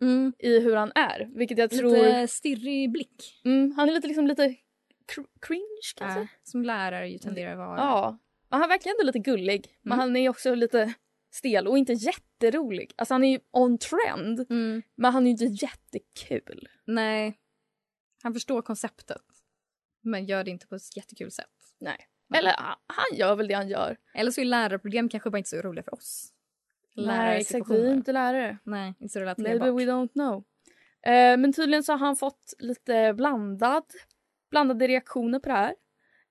Mm. 0.00 0.32
i 0.38 0.60
hur 0.60 0.76
han 0.76 0.92
är. 0.94 1.30
Vilket 1.34 1.58
jag 1.58 1.70
tror... 1.70 1.90
Lite 1.96 2.26
stirrig 2.28 2.92
blick. 2.92 3.40
Mm, 3.44 3.72
han 3.76 3.88
är 3.88 3.92
lite 3.92 4.08
liksom 4.08 4.26
lite 4.26 4.42
cr- 5.14 5.26
cringe 5.40 5.92
kanske. 5.96 6.20
Ja, 6.20 6.26
som 6.42 6.62
lärare 6.64 7.08
ju 7.08 7.18
tenderar 7.18 7.52
att 7.52 7.58
vara. 7.58 7.76
Ja. 7.78 8.18
Men 8.54 8.60
han 8.60 8.68
verkar 8.68 8.90
ändå 8.90 9.02
lite 9.02 9.18
gullig. 9.18 9.78
Men 9.82 9.92
Mm. 9.92 9.98
han 9.98 10.16
är 10.16 10.28
också 10.28 10.54
lite 10.54 10.94
stel 11.30 11.68
och 11.68 11.78
inte 11.78 11.92
jätterolig. 11.92 12.92
Alltså 12.96 13.14
han 13.14 13.24
är 13.24 13.30
ju 13.32 13.38
on 13.50 13.78
trend. 13.78 14.46
Mm. 14.50 14.82
Men 14.94 15.12
han 15.12 15.26
är 15.26 15.30
ju 15.38 15.46
inte 15.46 15.64
jättekul. 15.66 16.68
Nej. 16.84 17.38
Han 18.22 18.32
förstår 18.34 18.62
konceptet. 18.62 19.22
Men 20.02 20.24
gör 20.26 20.44
det 20.44 20.50
inte 20.50 20.66
på 20.66 20.74
ett 20.74 20.96
jättekul 20.96 21.30
sätt. 21.30 21.46
Nej. 21.80 22.08
Eller 22.34 22.52
han- 22.56 23.16
gör 23.18 23.36
väl 23.36 23.48
det 23.48 23.54
han 23.54 23.68
gör. 23.68 23.96
Eller 24.14 24.30
så 24.30 24.40
är 24.40 24.44
lärarproblem 24.44 25.08
kanske 25.08 25.30
bara 25.30 25.38
inte 25.38 25.50
så 25.50 25.56
roliga 25.56 25.82
för 25.82 25.94
oss. 25.94 26.30
Nej 26.96 27.40
exakt, 27.40 27.70
vi 27.70 27.86
är 27.86 27.92
inte 27.92 28.12
lärare. 28.12 28.58
Nej, 28.64 28.94
inte 29.00 29.12
så 29.12 29.18
Maybe 29.18 29.42
relaterbart. 29.42 29.80
we 29.80 29.84
don't 29.92 30.12
know. 30.12 30.44
Eh, 31.02 31.36
men 31.36 31.52
tydligen 31.52 31.84
så 31.84 31.92
har 31.92 31.98
han 31.98 32.16
fått 32.16 32.54
lite 32.58 33.12
blandad, 33.14 33.84
blandade 34.50 34.88
reaktioner 34.88 35.38
på 35.38 35.48
det 35.48 35.54
här. 35.54 35.74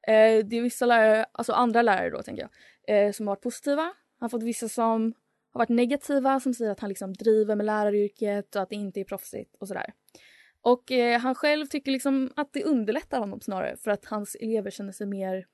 Eh, 0.08 0.46
det 0.46 0.58
är 0.58 0.62
vissa 0.62 0.86
lärare, 0.86 1.26
alltså 1.32 1.54
andra 1.54 1.82
lärare 1.82 2.10
då 2.10 2.24
tänker 2.24 2.50
jag, 2.88 3.08
eh, 3.08 3.12
som 3.12 3.28
har 3.28 3.32
varit 3.32 3.44
positiva. 3.44 3.82
Han 3.82 3.94
har 4.20 4.30
fått 4.30 4.44
vissa 4.44 4.70
som 4.70 5.14
har 5.54 5.60
varit 5.60 5.70
negativa 5.70 6.40
som 6.40 6.54
säger 6.54 6.72
att 6.72 6.80
han 6.80 6.90
liksom 6.90 7.14
driver 7.14 7.56
med 7.56 7.66
läraryrket 7.66 8.56
och 8.56 8.62
att 8.62 8.70
det 8.70 8.76
inte 8.76 9.00
är 9.00 9.04
proffsigt 9.04 9.56
och 9.60 9.68
sådär. 9.68 9.94
Och 10.62 10.92
eh, 10.92 11.20
han 11.20 11.36
själv 11.36 11.66
tycker 11.66 11.92
liksom 11.92 12.32
att 12.36 12.54
det 12.54 12.64
underlättar 12.64 13.20
honom 13.20 13.42
snarare 13.42 13.78
för 13.78 13.92
att 13.92 14.06
hans 14.06 14.36
elever 14.36 14.72
känner 14.72 14.92
sig 14.92 15.08
mer 15.08 15.46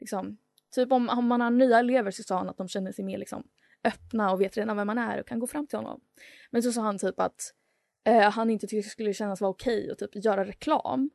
liksom, 0.00 0.38
typ 0.74 0.92
om, 0.92 1.08
om 1.08 1.26
man 1.26 1.40
har 1.40 1.50
nya 1.50 1.78
elever 1.78 2.10
så 2.10 2.22
sa 2.22 2.38
han 2.38 2.48
att 2.48 2.56
de 2.56 2.68
känner 2.68 2.92
sig 2.92 3.04
mer 3.04 3.18
liksom 3.18 3.44
öppna 3.84 4.32
och 4.32 4.40
vet 4.40 4.56
redan 4.56 4.76
vem 4.76 4.86
man 4.86 4.98
är 4.98 5.20
och 5.20 5.28
kan 5.28 5.38
gå 5.38 5.46
fram 5.46 5.66
till 5.66 5.78
honom. 5.78 6.00
Men 6.50 6.62
så 6.62 6.72
sa 6.72 6.80
han 6.80 6.98
typ 6.98 7.20
att 7.20 7.54
eh, 8.04 8.30
han 8.30 8.50
inte 8.50 8.66
tyckte 8.66 8.86
det 8.88 8.90
skulle 8.90 9.14
kännas 9.14 9.40
vara 9.40 9.50
okej 9.50 9.78
okay 9.78 9.90
att 9.90 9.98
typ 9.98 10.24
göra 10.24 10.44
reklam. 10.44 11.10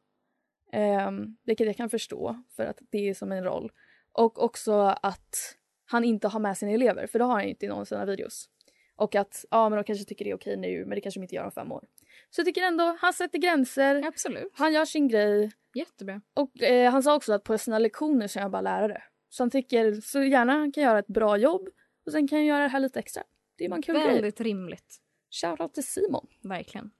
Um, 0.73 1.37
vilket 1.43 1.67
jag 1.67 1.77
kan 1.77 1.89
förstå 1.89 2.43
för 2.55 2.65
att 2.65 2.79
det 2.89 3.09
är 3.09 3.13
som 3.13 3.31
en 3.31 3.43
roll. 3.43 3.71
Och 4.11 4.43
också 4.43 4.73
att 5.01 5.57
han 5.85 6.03
inte 6.03 6.27
har 6.27 6.39
med 6.39 6.57
sina 6.57 6.71
elever 6.71 7.07
för 7.07 7.19
det 7.19 7.25
har 7.25 7.33
han 7.33 7.43
inte 7.43 7.65
i 7.65 7.69
någon 7.69 7.79
av 7.79 7.85
sina 7.85 8.05
videos. 8.05 8.49
Och 8.95 9.15
att 9.15 9.45
ja 9.49 9.69
men 9.69 9.77
de 9.77 9.83
kanske 9.83 10.05
tycker 10.05 10.25
det 10.25 10.31
är 10.31 10.35
okej 10.35 10.57
nu 10.57 10.85
men 10.85 10.95
det 10.95 11.01
kanske 11.01 11.19
de 11.19 11.23
inte 11.23 11.35
gör 11.35 11.45
om 11.45 11.51
fem 11.51 11.71
år. 11.71 11.85
Så 12.29 12.39
jag 12.39 12.45
tycker 12.45 12.61
ändå 12.61 12.97
han 12.99 13.13
sätter 13.13 13.39
gränser, 13.39 14.07
Absolut. 14.07 14.51
han 14.53 14.73
gör 14.73 14.85
sin 14.85 15.07
grej 15.07 15.51
Jättebra. 15.73 16.21
och 16.33 16.63
eh, 16.63 16.91
han 16.91 17.03
sa 17.03 17.15
också 17.15 17.33
att 17.33 17.43
på 17.43 17.57
sina 17.57 17.79
lektioner 17.79 18.27
så 18.27 18.39
är 18.39 18.41
han 18.41 18.51
bara 18.51 18.61
lärare. 18.61 19.03
Så 19.29 19.43
han 19.43 19.49
tycker 19.49 19.93
så 19.93 20.23
gärna 20.23 20.53
han 20.53 20.71
kan 20.71 20.83
göra 20.83 20.99
ett 20.99 21.07
bra 21.07 21.37
jobb 21.37 21.69
och 22.05 22.11
sen 22.11 22.27
kan 22.27 22.37
han 22.37 22.45
göra 22.45 22.63
det 22.63 22.69
här 22.69 22.79
lite 22.79 22.99
extra. 22.99 23.23
Det 23.57 23.65
är 23.65 23.69
bara 23.69 23.75
en 23.75 23.81
kul 23.81 23.95
grej. 23.95 24.07
Väldigt 24.07 24.41
rimligt. 24.41 24.97
Shoutout 25.41 25.73
till 25.73 25.87
Simon. 25.87 26.27
Verkligen. 26.41 26.91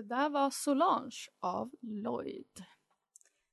Det 0.00 0.06
där 0.06 0.28
var 0.28 0.50
Solange 0.50 1.28
av 1.40 1.70
Lloyd. 1.80 2.64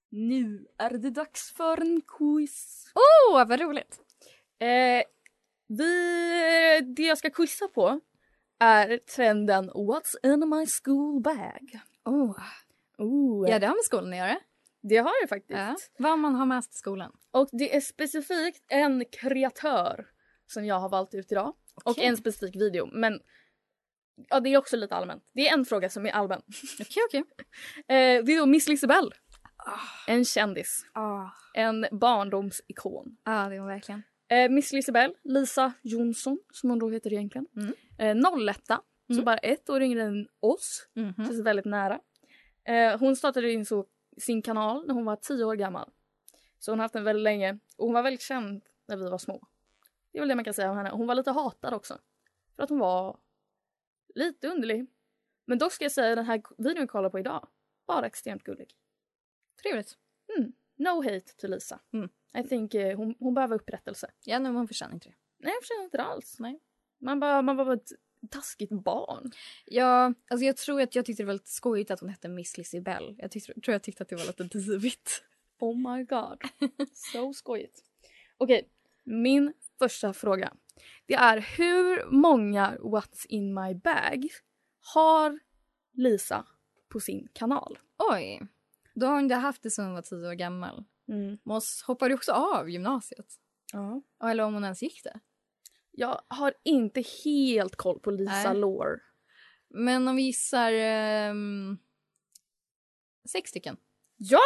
Nu 0.10 0.68
är 0.78 0.90
det 0.90 1.10
dags 1.10 1.54
för 1.54 1.82
en 1.82 2.02
quiz. 2.02 2.86
Åh, 2.96 3.42
oh, 3.42 3.48
vad 3.48 3.60
roligt! 3.62 4.00
Eh, 4.60 5.04
vi, 5.68 6.82
det 6.96 7.04
jag 7.04 7.18
ska 7.18 7.30
quizza 7.30 7.68
på 7.68 8.00
är 8.60 8.98
trenden 8.98 9.72
What's 9.72 10.16
in 10.24 10.50
my 10.50 10.66
school 10.84 11.22
bag? 11.22 11.80
Oh. 12.06 12.40
Oh, 12.98 13.50
Ja, 13.50 13.60
det 13.60 13.68
har 13.68 13.76
med 13.76 13.84
skolan 13.84 14.14
att 14.14 14.18
göra. 14.18 14.40
det 14.82 14.98
har 14.98 15.22
det 15.22 15.28
faktiskt. 15.28 15.60
Ja. 15.60 15.76
Vad 15.98 16.20
man 16.20 16.36
har 16.36 16.46
med 16.46 16.64
sig 16.64 16.72
till 16.72 16.80
skolan. 16.80 17.12
Och 17.32 17.50
det 17.52 17.76
är 17.76 17.82
specifikt 17.82 18.66
en 18.68 19.06
kreatör 19.12 20.08
som 20.48 20.66
jag 20.66 20.80
har 20.80 20.90
valt 20.90 21.14
ut 21.14 21.32
idag. 21.32 21.54
Och 21.76 21.92
Okej. 21.92 22.06
en 22.06 22.18
specifik 22.18 22.56
video. 22.56 22.90
Men 22.94 23.20
ja, 24.30 24.40
det 24.40 24.50
är 24.54 24.58
också 24.58 24.78
lite 24.78 24.96
allmänt. 24.96 25.24
Det 25.34 25.48
är 25.48 25.54
en 25.54 25.66
fråga 25.66 25.90
som 25.90 26.06
är 26.06 26.12
allmän. 26.12 26.42
Okej, 26.82 27.04
okej. 27.08 27.24
Eh, 27.78 28.24
det 28.26 28.34
är 28.34 28.40
då 28.40 28.46
Miss 28.46 28.68
Lisebell. 28.68 29.14
En 30.08 30.26
kändis. 30.26 30.86
Ah, 30.94 31.30
En 31.54 31.86
barndomsikon. 31.92 33.18
ah, 33.24 33.50
det 33.50 33.60
var 33.60 33.68
verkligen. 33.68 34.04
Eh, 34.30 34.50
Miss 34.50 34.74
Lisebell, 34.74 35.14
Lisa 35.24 35.74
Jonsson 35.82 36.40
som 36.52 36.70
hon 36.70 36.80
då 36.80 36.90
heter 36.90 37.14
egentligen. 37.14 37.48
Mm. 37.56 37.74
Eh, 37.98 38.30
01 38.48 38.62
så 39.08 39.14
Mm. 39.14 39.26
bara 39.26 39.38
ett 39.38 39.70
år 39.70 39.82
yngre 39.82 40.04
än 40.04 40.28
oss. 40.40 40.88
Mhm. 40.96 41.14
Känns 41.18 41.40
väldigt 41.42 41.66
nära. 41.66 42.00
Eh, 42.64 43.00
hon 43.00 43.16
startade 43.16 43.52
in 43.52 43.66
så, 43.66 43.86
sin 44.18 44.42
kanal 44.42 44.88
när 44.88 44.94
hon 44.94 45.06
var 45.06 45.16
10 45.16 45.44
år 45.46 45.56
gammal. 45.56 45.90
Så 46.60 46.72
hon 46.72 46.80
har 46.80 46.84
haft 46.84 46.94
den 46.94 47.04
väldigt 47.04 47.24
länge 47.24 47.60
och 47.78 47.86
hon 47.86 47.94
var 47.94 48.04
väldigt 48.04 48.22
känd 48.22 48.64
när 48.88 48.98
vi 48.98 49.10
var 49.10 49.18
små. 49.18 49.42
Det 50.12 50.18
är 50.18 50.22
väl 50.22 50.30
det 50.30 50.36
man 50.36 50.44
kan 50.46 50.54
säga 50.54 50.72
om 50.72 50.78
henne. 50.78 50.90
Hon 50.90 51.08
var 51.08 51.16
lite 51.16 51.32
hatad 51.32 51.74
också. 51.74 51.98
För 52.56 52.64
att 52.64 52.70
hon 52.70 52.80
var 52.80 53.18
lite 54.18 54.48
underlig. 54.48 54.88
Men 55.46 55.58
dock 55.58 55.74
ska 55.74 55.86
jag 55.86 55.92
säga 55.92 56.16
den 56.16 56.26
här 56.26 56.42
videon 56.58 56.82
vi 56.82 56.88
kollar 56.88 57.10
på 57.10 57.20
idag, 57.20 57.48
bara 57.88 58.06
extremt 58.06 58.44
gullig. 58.44 58.74
Trevligt. 59.62 59.98
No 60.78 61.04
hate 61.04 61.36
till 61.38 61.52
Lisa. 61.52 61.80
Mm. 61.94 62.10
I 62.38 62.44
think 62.44 62.74
eh, 62.74 62.98
hon, 62.98 63.16
hon 63.20 63.34
behöver 63.34 63.56
upprättelse. 63.56 64.12
Ja, 64.24 64.40
nej, 64.40 64.52
hon 64.52 64.68
förtjänar 64.68 64.94
inte 64.94 65.10
det. 65.10 65.16
Nej 65.38 65.54
jag 65.54 65.62
förstår 65.62 65.84
inte 65.84 65.98
det 65.98 66.04
alls. 66.04 66.36
Nej. 66.40 66.60
Man 66.98 67.20
bara, 67.20 67.42
man 67.42 67.56
var 67.56 67.66
bara 67.66 67.76
ett 67.76 67.92
taskigt 68.30 68.72
barn. 68.72 69.32
Ja, 69.66 70.14
alltså 70.28 70.46
jag 70.46 70.58
tror 70.58 70.82
att 70.82 70.96
jag 70.96 71.06
tyckte 71.06 71.24
det 71.24 71.28
var 71.28 71.34
lite 71.34 71.50
skojigt 71.50 71.92
att 71.92 72.00
hon 72.00 72.10
hette 72.10 72.30
Miss 72.30 72.58
Lizzie. 72.58 72.84
Jag 73.18 73.32
tyckte, 73.32 73.54
tror 73.54 73.74
jag 73.74 73.84
tyckte 73.84 74.04
att 74.04 74.10
det 74.10 74.16
var 74.16 74.26
lite 74.26 74.44
divigt. 74.44 75.24
Oh 75.60 75.96
my 75.96 76.04
god. 76.04 76.42
Så 76.94 77.34
skojigt. 77.34 77.84
Okej, 78.38 78.70
min 79.04 79.54
första 79.80 80.14
fråga. 80.14 80.54
Det 81.06 81.14
är 81.14 81.38
hur 81.58 82.12
många 82.12 82.78
What's 82.78 83.26
in 83.30 83.54
my 83.54 83.76
bag 83.76 84.28
har 84.94 85.40
Lisa 85.94 86.46
på 86.90 87.00
sin 87.00 87.28
kanal? 87.34 87.80
Oj. 87.98 88.42
Då 88.96 89.06
har 89.06 89.14
hon 89.14 89.24
inte 89.24 89.36
haft 89.36 89.64
det 89.64 89.72
sedan 89.72 89.86
hon 89.86 89.94
var 89.94 90.02
tio 90.02 90.30
år 90.30 90.34
gammal. 90.34 90.84
Mås 91.44 91.84
hoppade 91.88 92.14
också 92.14 92.32
av 92.32 92.70
gymnasiet. 92.70 93.36
Ja. 93.74 94.02
Eller 94.30 94.44
om 94.44 94.54
hon 94.54 94.64
ens 94.64 94.84
gick 94.84 95.04
det. 95.04 95.20
Jag 95.92 96.22
har 96.28 96.54
inte 96.64 97.04
helt 97.26 97.76
koll 97.76 98.00
på 98.00 98.12
Lisa 98.12 98.32
Nej. 98.54 98.58
Lore. 98.58 99.00
Men 99.70 100.08
om 100.08 100.16
vi 100.16 100.22
gissar... 100.22 100.72
ehm, 100.72 101.78
sex 103.30 103.50
stycken. 103.50 103.78
Ja! 104.18 104.40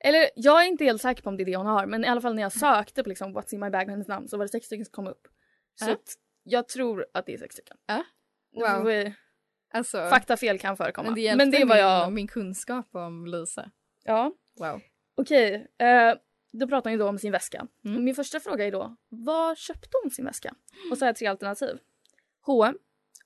Eller 0.00 0.30
jag 0.36 0.62
är 0.62 0.66
inte 0.66 0.84
helt 0.84 1.02
säker 1.02 1.22
på 1.22 1.28
om 1.28 1.36
det 1.36 1.42
är 1.42 1.44
det 1.44 1.56
hon 1.56 1.66
har 1.66 1.86
men 1.86 2.04
i 2.04 2.08
alla 2.08 2.20
fall 2.20 2.34
när 2.34 2.42
jag 2.42 2.52
sökte 2.52 3.02
på 3.02 3.08
liksom 3.08 3.36
What's 3.38 3.54
in 3.54 3.60
my 3.60 3.70
bag 3.70 3.86
med 3.86 3.90
hennes 3.90 4.08
namn 4.08 4.28
så 4.28 4.36
var 4.36 4.44
det 4.44 4.48
sex 4.48 4.66
stycken 4.66 4.84
som 4.84 4.92
kom 4.92 5.06
upp. 5.06 5.28
Så 5.74 5.90
att 5.90 6.14
jag 6.42 6.68
tror 6.68 7.06
att 7.14 7.26
det 7.26 7.34
är 7.34 7.38
sex 7.38 7.54
stycken. 7.54 7.76
Får 8.54 8.76
Wow. 8.76 8.84
vi- 8.86 9.14
Alltså, 9.70 10.08
Faktafel 10.10 10.58
kan 10.58 10.76
förekomma. 10.76 11.04
men 11.08 11.14
det 11.14 11.36
Men 11.36 11.38
hjälpte 11.52 11.58
det, 11.58 11.64
var 11.64 11.74
min, 11.76 11.84
jag. 11.84 12.12
min 12.12 12.26
kunskap 12.28 12.86
om 12.94 13.26
Lisa. 13.26 13.70
Ja. 14.04 14.32
Wow. 14.60 14.80
Okej, 15.14 15.66
eh, 15.78 16.14
då 16.52 16.68
pratar 16.68 16.90
hon 16.90 16.92
ju 16.92 16.98
då 16.98 17.08
om 17.08 17.18
sin 17.18 17.32
väska. 17.32 17.66
Mm. 17.84 18.04
Min 18.04 18.14
första 18.14 18.40
fråga 18.40 18.66
är 18.66 18.72
då, 18.72 18.96
var 19.08 19.54
köpte 19.54 19.88
hon 20.02 20.10
sin 20.10 20.24
väska? 20.24 20.54
Och 20.90 20.98
så 20.98 21.04
har 21.04 21.08
jag 21.08 21.16
tre 21.16 21.26
alternativ. 21.26 21.78
H&M, 22.46 22.78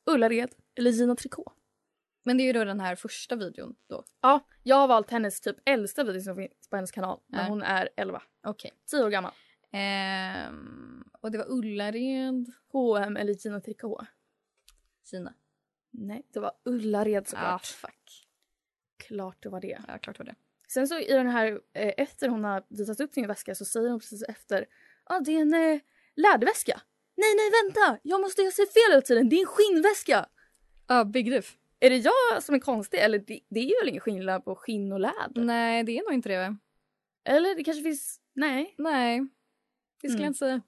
Ullared 0.06 0.50
eller 0.78 0.90
Gina 0.90 1.16
Tricot. 1.16 1.52
Men 2.22 2.36
det 2.36 2.42
är 2.42 2.44
ju 2.46 2.52
då 2.52 2.64
den 2.64 2.80
här 2.80 2.96
första 2.96 3.36
videon 3.36 3.74
då. 3.86 4.04
Ja, 4.20 4.40
jag 4.62 4.76
har 4.76 4.88
valt 4.88 5.10
hennes 5.10 5.40
typ 5.40 5.56
äldsta 5.64 6.04
video 6.04 6.22
som 6.22 6.36
finns 6.36 6.68
på 6.70 6.76
hennes 6.76 6.90
kanal. 6.90 7.20
När 7.26 7.48
hon 7.48 7.62
är 7.62 7.88
11. 7.96 8.22
Okej. 8.46 8.70
10 8.90 9.04
år 9.04 9.10
gammal. 9.10 9.32
Ehm, 9.72 11.04
och 11.20 11.30
det 11.30 11.38
var 11.38 11.50
Ullared. 11.50 12.52
H&M 12.72 13.16
eller 13.16 13.32
Gina 13.34 13.60
Tricot. 13.60 14.04
Kina. 15.10 15.34
Nej, 15.90 16.26
det 16.32 16.40
var 16.40 16.52
Ullared 16.64 17.22
Ah, 17.22 17.26
såklart. 17.30 17.66
fuck. 17.66 18.26
Klart 18.96 19.36
det 19.42 19.48
var 19.48 19.60
det. 19.60 19.80
Ja, 19.88 19.98
klart 19.98 20.18
var 20.18 20.26
det. 20.26 20.34
Sen 20.68 20.88
så 20.88 20.98
i 20.98 21.12
den 21.12 21.26
här, 21.28 21.60
eh, 21.72 21.92
efter 21.96 22.28
hon 22.28 22.44
har 22.44 22.64
visat 22.68 23.00
upp 23.00 23.12
sin 23.14 23.26
väska 23.26 23.54
så 23.54 23.64
säger 23.64 23.90
hon 23.90 24.00
precis 24.00 24.22
efter 24.22 24.66
Ja, 25.08 25.16
ah, 25.16 25.20
det 25.20 25.32
är 25.32 25.40
en 25.40 25.54
eh, 25.54 25.80
läderväska. 26.16 26.80
Nej, 27.16 27.34
nej, 27.36 27.50
vänta! 27.64 27.98
Jag 28.02 28.20
måste, 28.20 28.42
jag 28.42 28.52
ser 28.52 28.66
fel 28.66 28.92
hela 28.92 29.02
tiden. 29.02 29.28
Det 29.28 29.36
är 29.36 29.40
en 29.40 29.46
skinnväska. 29.46 30.26
Ja, 30.86 31.04
Big 31.04 31.30
Diff. 31.30 31.56
Är 31.80 31.90
det 31.90 31.96
jag 31.96 32.42
som 32.42 32.54
är 32.54 32.58
konstig? 32.58 32.98
Eller 33.00 33.18
det, 33.18 33.40
det 33.48 33.60
är 33.60 33.80
väl 33.82 33.88
ingen 33.88 34.00
skillnad 34.00 34.44
på 34.44 34.54
skinn 34.56 34.92
och 34.92 35.00
läder? 35.00 35.44
Nej, 35.44 35.84
det 35.84 35.98
är 35.98 36.02
nog 36.02 36.12
inte 36.14 36.28
det. 36.28 36.36
va? 36.48 36.56
Eller 37.24 37.54
det 37.54 37.64
kanske 37.64 37.82
finns... 37.82 38.20
Nej. 38.34 38.74
Nej, 38.78 39.20
det 40.02 40.08
skulle 40.08 40.12
Mm. 40.14 40.22
jag 40.24 40.28
inte 40.30 40.38
säga. 40.38 40.60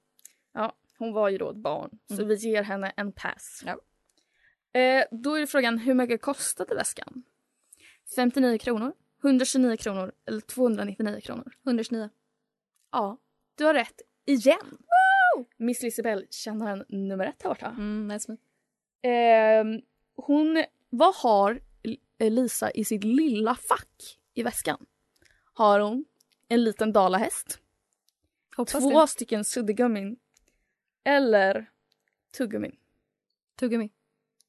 Ja, 0.53 0.77
hon 0.99 1.13
var 1.13 1.29
ju 1.29 1.39
då 1.39 1.51
ett 1.51 1.57
barn. 1.57 1.99
Så 2.09 2.15
Mm. 2.15 2.29
vi 2.29 2.35
ger 2.35 2.63
henne 2.63 2.93
en 2.97 3.13
pass. 3.13 3.63
Ja. 3.67 3.81
Eh, 4.81 5.05
då 5.11 5.35
är 5.35 5.47
frågan, 5.47 5.79
hur 5.79 5.95
mycket 5.95 6.23
kostade 6.23 6.75
väskan? 6.75 7.23
59 8.17 8.59
kronor, 8.59 8.93
129 9.23 9.77
kronor 9.77 10.13
eller 10.27 10.41
299 10.41 11.21
kronor? 11.21 11.53
129. 11.65 12.09
Ja, 12.93 13.19
du 13.55 13.65
har 13.65 13.75
rätt 13.75 14.01
igen. 14.27 14.79
Miss 15.57 15.83
Lisibell, 15.83 16.27
kännaren 16.31 16.85
nummer 16.89 17.27
ett 17.27 17.43
här 17.43 17.51
borta. 17.51 17.67
Mm, 17.67 18.09
nice. 18.09 18.37
Ehm, 19.03 19.81
hon, 20.17 20.65
vad 20.95 21.15
har 21.15 21.61
Lisa 22.19 22.71
i 22.71 22.85
sitt 22.85 23.05
lilla 23.05 23.55
fack 23.55 24.19
i 24.35 24.43
väskan? 24.43 24.87
Har 25.53 25.81
hon 25.81 26.05
en 26.49 26.65
liten 26.65 26.93
dalahäst, 26.93 27.59
Hoppas 28.57 28.73
två 28.73 29.01
det. 29.01 29.07
stycken 29.09 29.45
suddgummin 29.45 30.17
eller 31.05 31.71
tuggummin? 32.37 32.77
Tuggummi. 33.59 33.91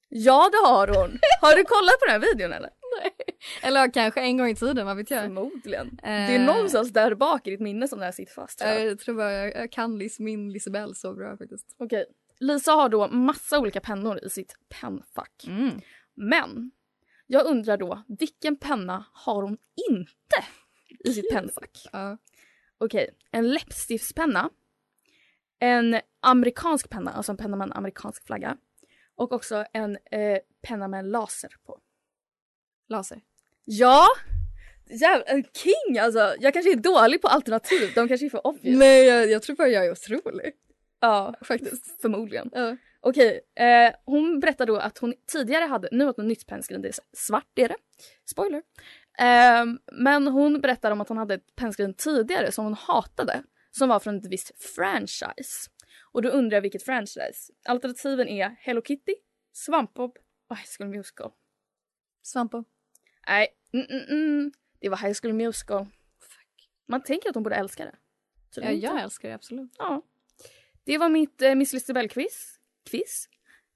Ja, 0.10 0.50
det 0.52 0.68
har 0.68 0.88
hon! 0.88 1.20
Har 1.42 1.56
du 1.56 1.64
kollat 1.64 2.00
på 2.00 2.06
den 2.06 2.12
här 2.12 2.20
videon 2.20 2.54
eller? 2.54 2.70
Eller 3.64 3.80
ja, 3.82 3.92
kanske 3.94 4.22
en 4.22 4.38
gång 4.38 4.48
i 4.50 4.56
tiden, 4.56 4.86
vad 4.86 4.98
vet 4.98 5.12
jag. 5.12 5.24
Förmodligen. 5.24 6.00
Det 6.04 6.08
Eh, 6.10 6.32
är 6.36 6.40
någonstans 6.46 6.90
där 6.94 7.16
bak 7.16 7.48
i 7.48 7.52
ditt 7.52 7.60
minne 7.60 7.88
som 7.88 8.00
det 8.00 8.06
här 8.06 8.12
sitter 8.12 8.34
fast. 8.34 8.60
tror 8.60 8.72
jag. 8.72 8.86
Jag 8.86 9.00
tror 9.00 9.16
bara 9.16 9.32
jag, 9.32 9.56
jag 9.56 9.72
kan 9.72 9.98
Lis, 9.98 10.20
min 10.20 10.52
Lisabelle 10.54 10.96
så 10.96 11.14
bra 11.14 11.38
faktiskt. 11.38 11.76
Okej. 11.78 12.06
Lisa 12.40 12.72
har 12.72 12.90
då 12.90 13.08
massa 13.08 13.60
olika 13.60 13.80
pennor 13.82 14.20
i 14.24 14.30
sitt 14.30 14.56
pennfack. 14.70 15.44
Mm. 15.48 15.82
Men 16.16 16.72
jag 17.28 17.46
undrar 17.46 17.78
då, 17.78 18.04
vilken 18.20 18.56
penna 18.56 19.06
har 19.14 19.42
hon 19.44 19.58
inte 19.90 20.46
i 21.00 21.14
sitt 21.14 21.32
pennfack? 21.32 21.86
Ja. 21.94 22.18
Okej, 22.78 23.10
en 23.32 23.50
läppstiftspenna. 23.54 24.50
En 25.60 26.00
amerikansk 26.20 26.90
penna, 26.90 27.12
alltså 27.12 27.32
en 27.32 27.38
penna 27.38 27.58
med 27.58 27.66
en 27.66 27.74
amerikansk 27.74 28.26
flagga. 28.26 28.58
Och 29.16 29.32
också 29.32 29.66
en 29.74 29.98
eh, 30.12 30.38
penna 30.62 30.88
med 30.88 31.00
en 31.00 31.10
laser 31.12 31.56
på. 31.66 31.80
Laser. 32.90 33.22
Ja! 33.66 34.06
Jävla 34.90 35.26
en 35.26 35.44
king 35.44 35.98
alltså! 36.00 36.36
Jag 36.40 36.54
kanske 36.54 36.72
är 36.72 36.76
dålig 36.76 37.22
på 37.22 37.28
alternativ, 37.28 37.92
de 37.96 38.08
kanske 38.08 38.26
är 38.26 38.30
för 38.30 38.48
obvious. 38.48 38.80
Nej, 38.80 39.06
jag, 39.06 39.30
jag 39.30 39.42
tror 39.44 39.56
bara 39.56 39.68
jag 39.68 39.86
är 39.86 39.92
otrolig. 39.92 40.54
Ja, 41.00 41.36
Faktiskt. 41.42 42.02
förmodligen. 42.02 42.50
Ja. 42.54 42.78
Okej, 43.06 43.42
eh, 43.56 43.96
hon 44.06 44.40
berättar 44.40 44.66
då 44.66 44.78
att 44.78 44.98
hon 44.98 45.14
tidigare 45.28 45.66
hade, 45.66 45.90
nu 45.92 46.06
har 46.06 46.14
hon 46.18 46.28
nytt 46.28 46.48
pennskrin, 46.48 46.82
det 46.82 46.88
är 46.88 46.96
svart 47.14 47.60
är 47.60 47.68
det. 47.68 47.76
Spoiler. 48.26 48.62
Eh, 49.20 49.66
men 49.92 50.28
hon 50.28 50.62
berättar 50.62 50.92
om 50.92 51.02
att 51.02 51.10
hon 51.10 51.18
hade 51.18 51.34
ett 51.34 51.56
pennskrin 51.56 51.94
tidigare 51.94 52.52
som 52.52 52.66
hon 52.66 52.74
hatade. 52.74 53.44
Som 53.72 53.90
var 53.90 54.00
från 54.00 54.18
ett 54.18 54.26
visst 54.26 54.52
franchise. 54.76 55.70
Och 56.12 56.22
då 56.22 56.30
undrar 56.30 56.58
jag 56.58 56.62
vilket 56.62 56.84
franchise. 56.84 57.54
Alternativen 57.68 58.28
är 58.28 58.56
Hello 58.60 58.82
Kitty, 58.82 59.16
Svampbob 59.54 60.18
och 60.50 60.58
High 60.58 60.68
School 60.78 60.90
Musical. 60.90 61.32
Svampo. 62.22 62.64
Nej, 63.28 63.48
mm, 63.74 63.86
mm, 63.90 64.04
mm. 64.10 64.52
det 64.80 64.90
var 64.90 64.98
High 64.98 65.14
School 65.22 65.34
Musical. 65.34 65.86
Man 66.88 67.04
tänker 67.04 67.30
att 67.30 67.36
hon 67.36 67.44
borde 67.44 67.56
älska 67.56 67.86
det. 67.86 67.96
Så 68.50 68.62
det 68.62 68.72
Ja, 68.72 68.92
jag 68.92 69.02
älskar 69.02 69.30
det 69.30 69.36
absolut. 69.36 69.72
Ja. 69.78 70.02
Det 70.84 70.98
var 70.98 71.10
mitt 71.10 71.42
eh, 71.42 71.56
Miss 71.56 71.74
Lisibell-quiz. 71.74 72.53
Quiz. 72.90 73.30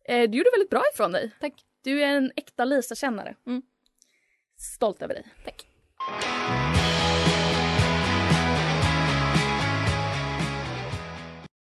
Eh, 0.07 0.29
du 0.29 0.37
gjorde 0.37 0.49
väldigt 0.53 0.69
bra 0.69 0.83
ifrån 0.93 1.11
dig. 1.11 1.31
Tack. 1.39 1.53
Du 1.83 2.01
är 2.03 2.07
en 2.17 2.31
äkta 2.35 2.65
Lisa-kännare. 2.65 3.35
Mm. 3.47 3.61
Stolt 4.57 5.01
över 5.01 5.13
dig. 5.13 5.25
Tack. 5.45 5.67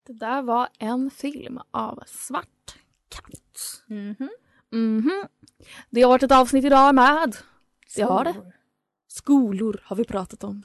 Det 0.06 0.12
där 0.12 0.42
var 0.42 0.68
en 0.78 1.10
film 1.10 1.58
av 1.70 2.02
Svart 2.06 2.78
katt. 3.08 3.82
Mhm. 3.86 4.30
Mhm. 4.70 5.26
Det 5.90 6.02
har 6.02 6.08
varit 6.08 6.22
ett 6.22 6.32
avsnitt 6.32 6.64
idag 6.64 6.94
med. 6.94 7.36
Det 7.96 8.02
har 8.02 8.24
det. 8.24 8.52
Skolor 9.08 9.80
har 9.84 9.96
vi 9.96 10.04
pratat 10.04 10.44
om. 10.44 10.62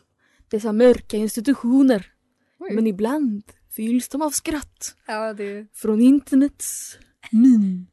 Dessa 0.50 0.74
mörka 0.74 1.18
institutioner. 1.18 2.14
Oj. 2.60 2.76
Men 2.76 2.88
ibland 2.88 3.44
fylls 3.80 4.10
de 4.10 4.22
av 4.22 4.30
skratt. 4.30 4.96
Ja, 5.08 5.34
det 5.34 5.68
Från 5.74 6.02
internets 6.02 6.98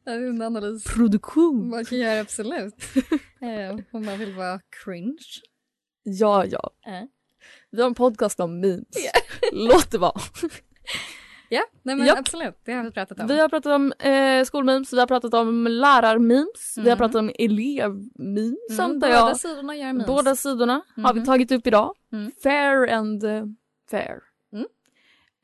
det 0.05 0.11
är 0.11 0.29
en 0.29 0.41
analys 0.41 0.85
minproduktion. 0.85 1.69
man 1.69 1.85
kan 1.85 1.97
göra 1.97 2.19
absolut. 2.19 2.73
Eh, 3.41 3.79
Om 3.91 4.05
man 4.05 4.19
vill 4.19 4.33
vara 4.33 4.59
cringe. 4.85 5.17
Ja, 6.03 6.45
ja. 6.45 6.71
Eh. 6.87 7.03
Vi 7.71 7.81
har 7.81 7.87
en 7.87 7.95
podcast 7.95 8.39
om 8.39 8.59
memes. 8.59 8.85
Låt 9.51 9.91
det 9.91 9.97
vara. 9.97 10.19
Ja, 11.49 11.63
nej 11.83 11.95
men 11.95 12.07
Japp. 12.07 12.19
absolut. 12.19 12.55
Det 12.65 12.71
har 12.73 12.83
vi 12.83 12.91
pratat 12.91 13.19
om. 13.19 13.27
Vi 13.27 13.39
har 13.39 13.49
pratat 13.49 13.71
om 13.75 13.91
eh, 13.99 14.43
skolmemes, 14.45 14.93
vi 14.93 14.99
har 14.99 15.07
pratat 15.07 15.33
om 15.33 15.67
lärarmemes, 15.67 16.73
vi 16.77 16.81
har 16.81 16.87
Mm. 16.87 16.97
pratat 16.97 17.15
om 17.15 17.31
elevmemes 17.39 18.79
Mm, 18.79 18.99
båda 18.99 19.09
jag. 19.09 19.37
sidorna 19.37 19.75
gör 19.75 19.85
memes. 19.85 20.07
Båda 20.07 20.35
sidorna 20.35 20.81
har 20.95 21.13
vi 21.13 21.19
Mhm. 21.19 21.25
tagit 21.25 21.51
upp 21.51 21.67
idag. 21.67 21.93
Mm. 22.13 22.31
Fair 22.43 22.93
and 22.93 23.23
eh, 23.23 23.43
fair. 23.91 24.19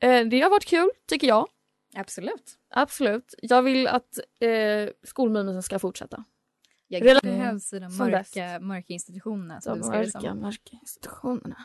Eh, 0.00 0.24
det 0.26 0.40
har 0.40 0.50
varit 0.50 0.64
kul, 0.64 0.90
tycker 1.08 1.26
jag. 1.26 1.48
Absolut. 1.96 2.58
Absolut. 2.70 3.34
Jag 3.42 3.62
vill 3.62 3.86
att 3.88 4.18
eh, 4.40 4.88
skolmemesen 5.02 5.62
ska 5.62 5.78
fortsätta. 5.78 6.24
Jag 6.88 7.02
Rela- 7.02 7.20
behövs 7.22 7.72
i 7.72 7.78
de 7.78 7.90
Som 7.90 8.10
mörka, 8.10 8.58
mörka 8.60 8.92
institutionerna. 8.92 9.60
De 9.64 9.78
mörka, 9.78 10.34
mörka 10.34 10.70
institutionerna. 10.80 11.64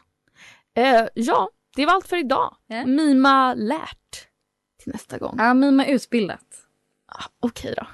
Eh, 0.73 1.07
ja, 1.13 1.49
det 1.75 1.85
var 1.85 1.93
allt 1.93 2.07
för 2.07 2.17
idag. 2.17 2.55
Ja. 2.67 2.85
Mima 2.85 3.53
lärt 3.53 4.27
till 4.77 4.91
nästa 4.91 5.17
gång. 5.17 5.35
Ja, 5.37 5.53
mima 5.53 5.85
utbildat. 5.85 6.45
Ah, 7.05 7.23
Okej 7.39 7.73
då. 7.77 7.87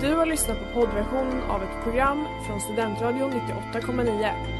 Du 0.00 0.14
har 0.14 0.26
lyssnat 0.26 0.58
på 0.58 0.64
poddversionen 0.74 1.42
av 1.42 1.62
ett 1.62 1.82
program 1.84 2.24
från 2.46 2.60
Studentradion 2.60 3.30
98,9. 3.32 4.59